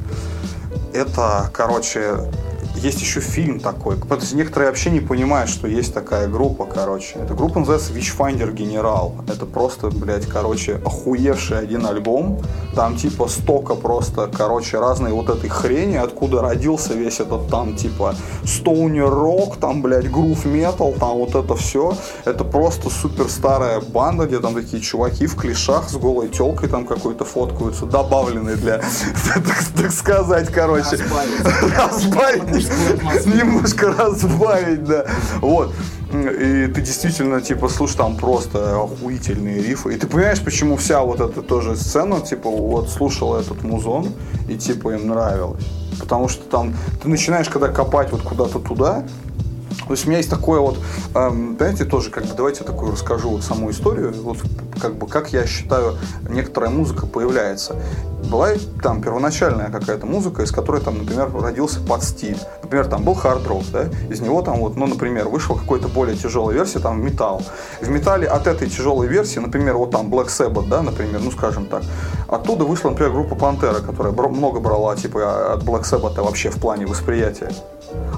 [0.93, 2.31] Это, короче,
[2.79, 3.97] есть еще фильм такой.
[3.97, 7.19] Потому что некоторые вообще не понимают, что есть такая группа, короче.
[7.19, 9.13] Эта группа называется Witchfinder General.
[9.29, 12.41] Это просто, блядь, короче, охуевший один альбом.
[12.75, 18.15] Там типа стока просто, короче, разные вот этой хрени, откуда родился весь этот там типа
[18.45, 21.95] стоунер рок, там, блядь, грув метал, там вот это все.
[22.25, 26.85] Это просто супер старая банда, где там такие чуваки в клишах с голой телкой там
[26.85, 28.81] какой-то фоткаются, добавленные для,
[29.75, 30.97] так сказать, короче.
[31.77, 32.68] Разбавить
[33.25, 35.05] немножко разбавить, да.
[35.41, 35.73] Вот.
[36.11, 39.93] И ты действительно, типа, слушай, там просто охуительные рифы.
[39.93, 44.07] И ты понимаешь, почему вся вот эта тоже сцена, типа, вот слушала этот музон,
[44.47, 45.63] и, типа, им нравилось.
[45.99, 49.03] Потому что там ты начинаешь, когда копать вот куда-то туда,
[49.89, 50.77] то есть у меня есть такое вот,
[51.15, 54.37] эм, знаете, тоже как бы давайте такую расскажу вот саму историю, вот
[54.79, 55.97] как бы как я считаю
[56.29, 57.75] некоторая музыка появляется.
[58.29, 58.49] Была
[58.83, 62.37] там первоначальная какая-то музыка, из которой там, например, родился под стиль.
[62.61, 66.15] Например, там был хард рок, да, из него там вот, ну, например, вышла какой-то более
[66.15, 67.41] тяжелая версия, там металл.
[67.81, 71.65] В металле от этой тяжелой версии, например, вот там Black Sabbath, да, например, ну, скажем
[71.65, 71.81] так,
[72.27, 76.85] оттуда вышла, например, группа Пантера, которая много брала, типа, от Black Sabbath вообще в плане
[76.85, 77.49] восприятия.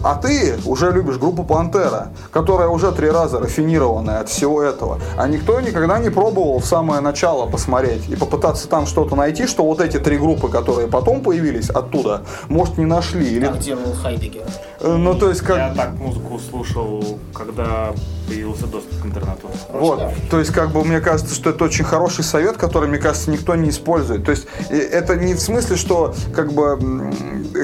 [0.04, 5.00] А ты уже любишь группу Пантера, которая уже три раза рафинированная от всего этого.
[5.18, 9.64] А никто никогда не пробовал в самое начало посмотреть и попытаться там что-то найти, что
[9.64, 13.28] вот эти три группы, которые потом появились оттуда, может, не нашли.
[13.28, 13.46] Или...
[13.46, 14.44] Так делал Хайдегер.
[14.80, 15.58] Э, ну, то есть как...
[15.58, 17.94] Я так музыку слушал, когда
[18.32, 19.50] появился доступ к интернету.
[19.74, 23.30] Вот, то есть, как бы, мне кажется, что это очень хороший совет, который, мне кажется,
[23.30, 24.24] никто не использует.
[24.24, 27.12] То есть, это не в смысле, что, как бы,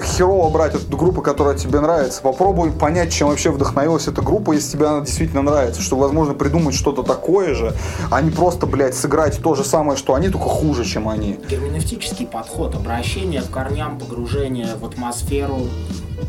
[0.03, 2.21] херово брать эту группу, которая тебе нравится.
[2.21, 5.81] Попробуй понять, чем вообще вдохновилась эта группа, если тебе она действительно нравится.
[5.81, 7.73] Что, возможно, придумать что-то такое же,
[8.11, 11.39] а не просто, блядь, сыграть то же самое, что они, только хуже, чем они.
[11.49, 15.61] Герменевтический подход, обращение к корням, погружение в атмосферу,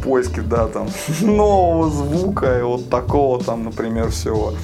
[0.03, 0.89] поиски, да, там,
[1.23, 4.55] нового звука и вот такого там, например, всего.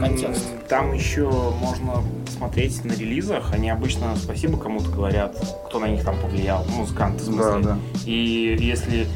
[0.00, 0.44] Контекст.
[0.68, 2.02] Там еще можно
[2.36, 7.26] смотреть на релизах, они обычно спасибо кому-то говорят, кто на них там повлиял, музыканты в
[7.26, 7.52] смысле.
[7.52, 7.78] Да, да.
[8.04, 9.06] И если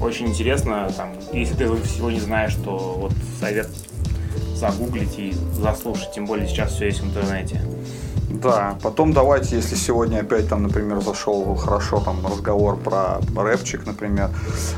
[0.00, 3.68] очень интересно, там, если ты всего не знаешь, то вот совет
[4.54, 7.60] загуглить и заслушать, тем более сейчас все есть в интернете.
[8.42, 14.30] Да, потом давайте, если сегодня опять там, например, зашел хорошо там разговор про рэпчик, например,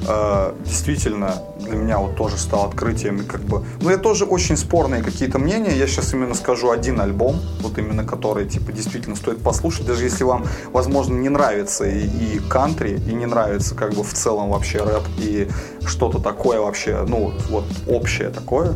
[0.07, 4.57] э, действительно для меня вот тоже стал открытием и как бы, ну я тоже очень
[4.57, 9.43] спорные какие-то мнения, я сейчас именно скажу один альбом, вот именно который типа действительно стоит
[9.43, 14.05] послушать, даже если вам, возможно, не нравится и, и кантри, и не нравится как бы
[14.05, 15.49] в целом вообще рэп и
[15.87, 18.75] что-то такое вообще, ну вот общее такое,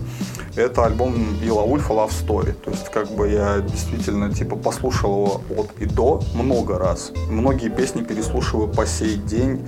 [0.57, 2.53] это альбом Ила Ульфа Love Story.
[2.53, 7.11] То есть, как бы я действительно типа послушал его от и до много раз.
[7.29, 9.66] Многие песни переслушиваю по сей день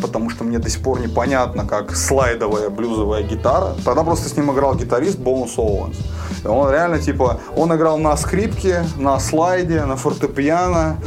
[0.00, 3.74] потому что мне до сих пор непонятно, как слайдовая блюзовая гитара.
[3.84, 5.96] Тогда просто с ним играл гитарист Бонус Оуэнс.
[6.44, 10.98] Он реально, типа, он играл на скрипке, на слайде, на фортепиано,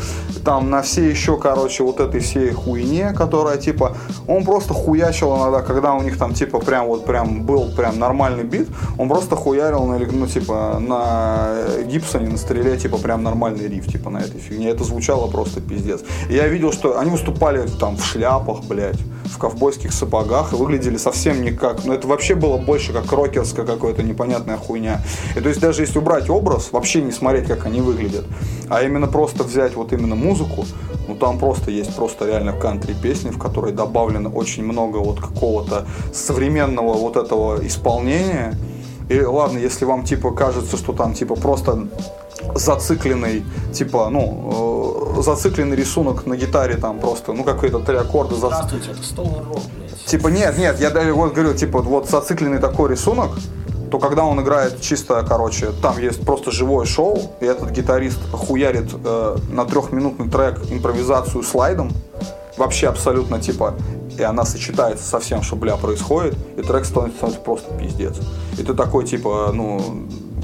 [0.44, 3.96] там на все еще, короче, вот этой всей хуйне, которая, типа,
[4.28, 8.44] он просто хуячил иногда, когда у них там, типа, прям вот прям был прям нормальный
[8.44, 8.68] бит,
[8.98, 11.50] он просто хуярил на, ну, типа, на
[11.86, 14.70] Гибсоне, на стреле, типа, прям нормальный риф, типа, на этой фигне.
[14.70, 16.02] Это звучало просто пиздец.
[16.30, 18.81] И я видел, что они выступали там в шляпах, блядь,
[19.26, 23.66] в ковбойских сапогах и выглядели совсем не как, ну, это вообще было больше как рокерская
[23.66, 25.02] какая-то непонятная хуйня.
[25.36, 28.26] И то есть даже если убрать образ, вообще не смотреть, как они выглядят,
[28.70, 30.66] а именно просто взять вот именно музыку,
[31.08, 35.86] ну там просто есть просто реально кантри песни, в которой добавлено очень много вот какого-то
[36.14, 38.58] современного вот этого исполнения.
[39.10, 41.88] И ладно, если вам типа кажется, что там типа просто
[42.56, 43.44] зацикленный,
[43.74, 48.36] типа, ну, э, зацикленный рисунок на гитаре там просто, ну, какие-то три аккорда.
[48.36, 48.54] Зац...
[48.54, 50.06] Здравствуйте, это Rock, блядь.
[50.06, 53.32] Типа, нет, нет, я даже вот говорю, типа, вот зацикленный такой рисунок,
[53.92, 58.90] то когда он играет чисто, короче, там есть просто живое шоу, и этот гитарист хуярит
[59.04, 61.92] э, на трехминутный трек импровизацию слайдом,
[62.58, 63.76] вообще абсолютно типа,
[64.18, 68.16] и она сочетается со всем, что, бля, происходит, и трек становится, становится просто пиздец.
[68.58, 69.82] И ты такой, типа, ну,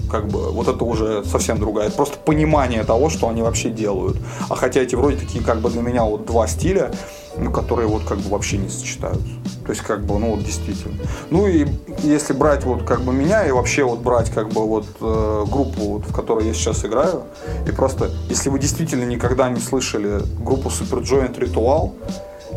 [0.09, 1.87] как бы вот это уже совсем другая.
[1.87, 4.17] Это просто понимание того, что они вообще делают.
[4.49, 6.91] А хотя эти вроде такие как бы для меня вот два стиля,
[7.37, 9.27] ну, которые вот как бы вообще не сочетаются.
[9.65, 10.95] То есть как бы, ну вот действительно.
[11.29, 11.67] Ну и
[12.03, 15.81] если брать вот как бы меня и вообще вот брать как бы вот э, группу,
[15.81, 17.23] вот, в которой я сейчас играю,
[17.67, 21.91] и просто, если вы действительно никогда не слышали группу Super Joint Ritual,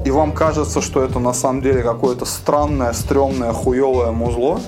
[0.05, 4.61] и вам кажется, что это на самом деле какое-то странное, стрёмное, хуевое музло,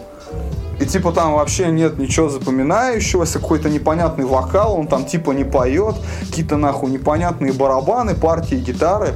[0.82, 5.94] и типа там вообще нет ничего запоминающегося, какой-то непонятный вокал, он там типа не поет,
[6.20, 9.14] какие-то нахуй непонятные барабаны, партии, гитары.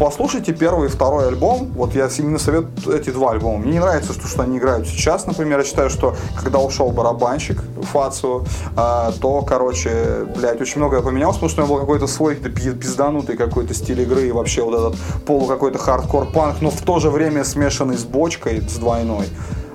[0.00, 1.70] Послушайте первый и второй альбом.
[1.76, 3.58] Вот я именно советую эти два альбома.
[3.58, 5.26] Мне не нравится, что, что они играют сейчас.
[5.26, 8.42] Например, я считаю, что когда ушел барабанщик Фацио,
[8.76, 13.36] э, то, короче, блядь, очень многое поменялось, потому что у него был какой-то свой пизданутый
[13.36, 17.44] какой-то стиль игры и вообще вот этот полу какой-то хардкор-панк, но в то же время
[17.44, 19.26] смешанный с бочкой, с двойной.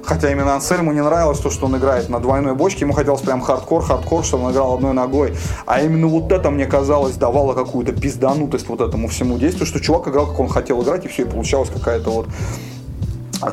[0.03, 2.81] Хотя именно Ансельму не нравилось то, что он играет на двойной бочке.
[2.81, 5.35] Ему хотелось прям хардкор, хардкор, чтобы он играл одной ногой.
[5.65, 10.07] А именно вот это, мне казалось, давало какую-то пизданутость вот этому всему действию, что чувак
[10.07, 12.27] играл, как он хотел играть, и все, и получалась какая-то вот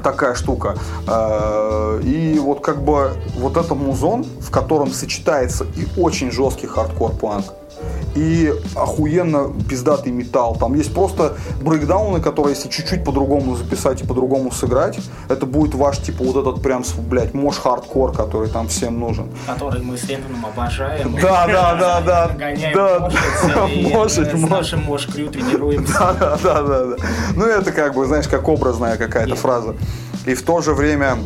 [0.02, 0.76] такая штука.
[1.06, 7.44] Э, и вот как бы вот это музон, в котором сочетается и очень жесткий хардкор-панк,
[8.18, 10.56] и охуенно пиздатый металл.
[10.56, 14.98] Там есть просто брейкдауны, которые если чуть-чуть по-другому записать и по-другому сыграть,
[15.28, 19.28] это будет ваш, типа, вот этот прям, блядь, мош хардкор, который там всем нужен.
[19.46, 21.16] Который мы с Лентоном обожаем.
[21.22, 22.30] Да, да, да, да.
[22.74, 23.10] Да,
[23.94, 25.88] мошить, с нашим мош-крю тренируемся.
[26.18, 26.96] Да, да, да, да.
[27.36, 29.74] Ну, это как бы, знаешь, как образная какая-то фраза.
[30.26, 31.18] И в то же время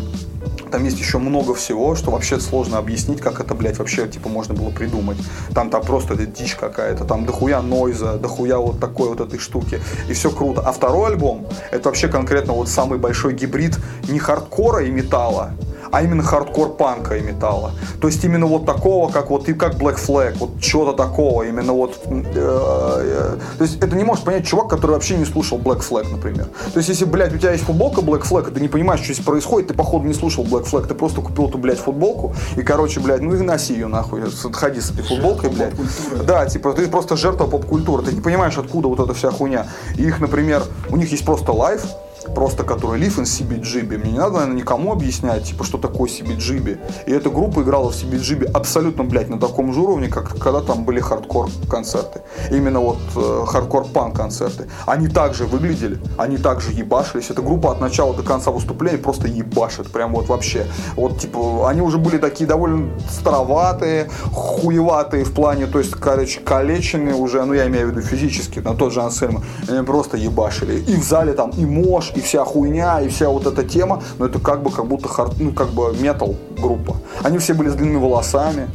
[0.72, 4.54] там есть еще много всего, что вообще сложно объяснить, как это, блядь, вообще, типа, можно
[4.54, 5.18] было придумать.
[5.54, 9.80] Там, там просто это дичь какая-то, там дохуя нойза, дохуя вот такой вот этой штуки.
[10.08, 10.62] И все круто.
[10.62, 15.52] А второй альбом, это вообще конкретно вот самый большой гибрид не хардкора и металла,
[15.92, 17.72] а именно хардкор-панка и металла.
[18.00, 21.74] То есть именно вот такого, как вот и как Black Flag, вот чего-то такого, именно
[21.74, 22.00] вот.
[22.06, 26.10] Э, э, то есть это не может понять чувак, который вообще не слушал Black Flag,
[26.10, 26.46] например.
[26.72, 29.12] То есть если, блядь, у тебя есть футболка Black Flag, и ты не понимаешь, что
[29.12, 32.62] здесь происходит, ты походу не слушал Black Flag, ты просто купил эту, блядь, футболку, и,
[32.62, 34.22] короче, блядь, ну и носи ее нахуй,
[34.54, 35.74] ходи с этой футболкой, блядь.
[36.24, 39.66] Да, типа, ты просто жертва поп-культуры, ты не понимаешь, откуда вот эта вся хуйня.
[39.96, 41.82] И их, например, у них есть просто лайв,
[42.34, 43.98] просто который Live in CBGB.
[43.98, 46.78] Мне не надо, наверное, никому объяснять, типа, что такое CBGB.
[47.06, 50.84] И эта группа играла в CBGB абсолютно, блядь, на таком же уровне, как когда там
[50.84, 52.22] были хардкор-концерты.
[52.50, 54.68] Именно вот э, хардкор-панк-концерты.
[54.86, 57.30] Они также выглядели, они также ебашились.
[57.30, 59.90] Эта группа от начала до конца выступления просто ебашит.
[59.90, 60.66] Прям вот вообще.
[60.96, 67.14] Вот, типа, они уже были такие довольно староватые, хуеватые в плане, то есть, короче, калеченные
[67.14, 69.42] уже, ну, я имею в виду физически, на тот же Ансельма.
[69.68, 70.80] Они просто ебашили.
[70.80, 74.26] И в зале там и мож, и вся хуйня, и вся вот эта тема, но
[74.26, 76.96] это как бы как будто хард, ну, как бы метал группа.
[77.22, 78.68] Они все были с длинными волосами,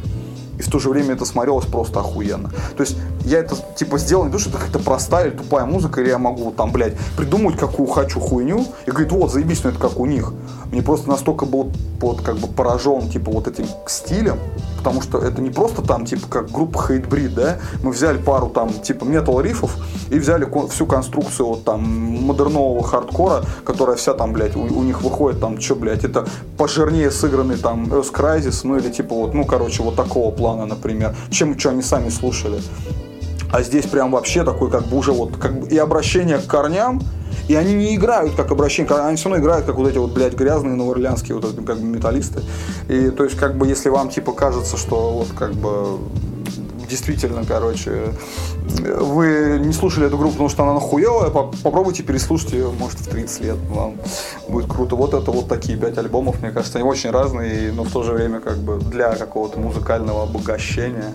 [0.58, 2.50] и в то же время это смотрелось просто охуенно.
[2.76, 6.00] То есть я это типа сделал не то, что это какая-то простая или тупая музыка,
[6.00, 9.78] или я могу там, блядь, придумать какую хочу хуйню, и говорит, вот, заебись, ну это
[9.78, 10.32] как у них.
[10.70, 14.38] Мне просто настолько был вот как бы поражен типа вот этим стилем,
[14.78, 18.70] потому что это не просто там типа как группа Hatebreed, да, мы взяли пару там
[18.70, 19.76] типа метал рифов
[20.10, 25.02] и взяли всю конструкцию вот там модернового хардкора, которая вся там, блядь, у, у них
[25.02, 29.44] выходит там, что, блядь, это пожирнее сыгранный там Earth Crisis, ну или типа вот, ну
[29.44, 32.60] короче, вот такого плана, например, чем что они сами слушали.
[33.50, 37.00] А здесь прям вообще такой как бы уже вот как бы и обращение к корням,
[37.48, 40.34] И они не играют как обращение, они все равно играют как вот эти вот, блядь,
[40.34, 42.42] грязные новоорлеанские вот эти, как бы металлисты.
[42.88, 45.98] И то есть, как бы, если вам типа кажется, что вот как бы
[46.88, 48.14] действительно, короче,
[48.66, 53.40] вы не слушали эту группу, потому что она нахуевая, попробуйте переслушать ее, может, в 30
[53.40, 53.96] лет, вам
[54.48, 54.96] будет круто.
[54.96, 58.12] Вот это вот такие пять альбомов, мне кажется, они очень разные, но в то же
[58.12, 61.14] время как бы для какого-то музыкального обогащения.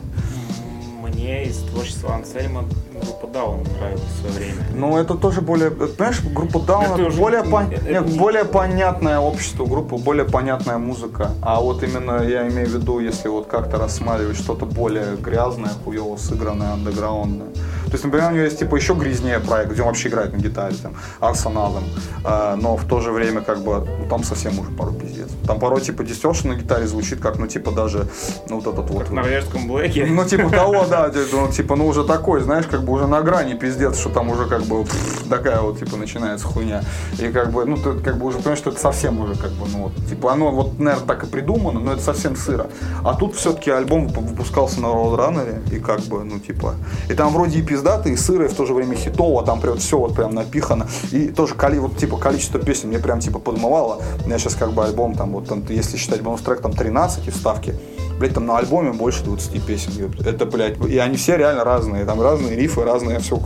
[1.01, 2.65] Мне из творчества Ансельма
[2.99, 4.67] группа Даун нравилась в свое время.
[4.75, 5.71] Ну, это тоже более...
[5.71, 7.71] Понимаешь, группа Даун это, это более, пон...
[7.71, 7.89] это...
[7.89, 11.31] Нет, более понятное общество, группа, более понятная музыка.
[11.41, 16.17] А вот именно я имею в виду, если вот как-то рассматривать что-то более грязное, хуево
[16.17, 17.49] сыгранное, андеграундное.
[17.93, 20.37] То есть, например, у него есть типа еще грязнее проект, где он вообще играет на
[20.37, 21.83] гитаре, там, Арсеналом,
[22.25, 25.29] э, но в то же время как бы, ну, там совсем уже порой пиздец.
[25.45, 28.07] Там порой типа дистершн на гитаре звучит как, ну, типа даже,
[28.49, 29.09] ну, вот этот вот.
[29.09, 30.07] в норвежском блэке.
[30.07, 33.55] Ну, типа того, да, ну, типа, ну, уже такой, знаешь, как бы уже на грани
[33.55, 36.83] пиздец, что там уже как бы пфф, такая вот, типа, начинается хуйня.
[37.19, 39.65] И как бы, ну, ты как бы уже понимаешь, что это совсем уже как бы,
[39.71, 42.67] ну, вот, типа, оно вот, наверное, так и придумано, но это совсем сыро.
[43.03, 46.75] А тут все-таки альбом выпускался на Roadrunner, и как бы, ну, типа,
[47.09, 49.97] и там вроде и пиздатый, и сырый, в то же время хитово, там прям все
[49.97, 50.87] вот прям напихано.
[51.11, 54.01] И тоже коли, вот, типа, количество песен мне прям, типа, подмывало.
[54.23, 57.31] У меня сейчас как бы альбом, там, вот, там, если считать бонус-трек, там 13 и
[57.31, 57.75] вставки
[58.23, 59.91] блядь, там на альбоме больше 20 песен.
[60.25, 62.05] Это, блядь, и они все реально разные.
[62.05, 63.37] Там разные рифы, разные все,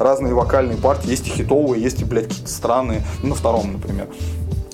[0.00, 1.08] разные вокальные партии.
[1.08, 3.04] Есть и хитовые, есть и, блядь, какие-то странные.
[3.22, 4.08] Ну, на втором, например.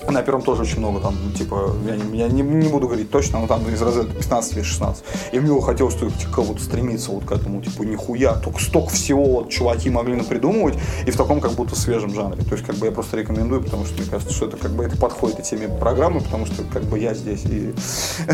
[0.09, 3.41] На первом тоже очень много, там, типа, я не, я не, не буду говорить точно,
[3.41, 5.05] но там из разряда 15 или 16.
[5.33, 9.25] И мне хотелось только типа, вот стремиться вот к этому, типа, нихуя, только столько всего
[9.25, 10.77] вот чуваки могли напридумывать,
[11.07, 12.43] и в таком как будто свежем жанре.
[12.43, 14.85] То есть, как бы я просто рекомендую, потому что мне кажется, что это как бы
[14.85, 17.75] это подходит и теме программы, потому что как бы я здесь и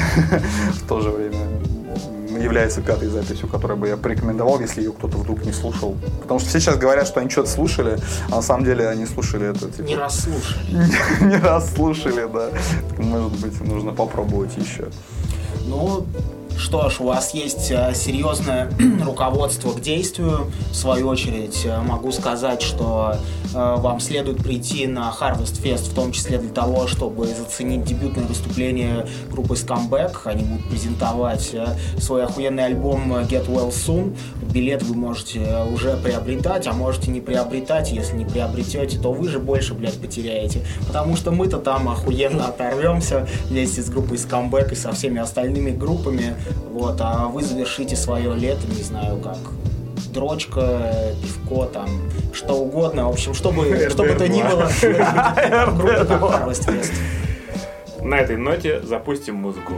[0.72, 1.38] в то же время
[2.40, 5.96] является пятой записью, которую бы я порекомендовал, если ее кто-то вдруг не слушал.
[6.22, 7.98] Потому что все сейчас говорят, что они что-то слушали,
[8.30, 9.70] а на самом деле они слушали это.
[9.70, 10.66] Типа, не раз слушали.
[11.20, 12.50] Не раз слушали, да.
[12.98, 14.88] Может быть, нужно попробовать еще.
[15.66, 16.06] Ну,
[16.58, 18.70] что ж, у вас есть э, серьезное
[19.04, 20.50] руководство к действию.
[20.70, 23.16] В свою очередь э, могу сказать, что
[23.54, 28.24] э, вам следует прийти на Harvest Fest, в том числе для того, чтобы заценить дебютное
[28.24, 30.16] выступление группы Scumbag.
[30.24, 31.54] Они будут презентовать
[31.98, 34.16] свой охуенный альбом Get Well Soon.
[34.52, 37.92] Билет вы можете уже приобретать, а можете не приобретать.
[37.92, 40.62] Если не приобретете, то вы же больше, блядь, потеряете.
[40.86, 46.34] Потому что мы-то там охуенно оторвемся вместе с группой Scumbag и со всеми остальными группами.
[46.70, 49.38] Вот, а вы завершите свое лето, не знаю как,
[50.12, 50.92] дрочка,
[51.22, 51.88] пивко, там,
[52.32, 53.08] что угодно.
[53.08, 54.68] В общем, чтобы, что бы то ни было,
[58.02, 59.74] На этой ноте запустим музыку.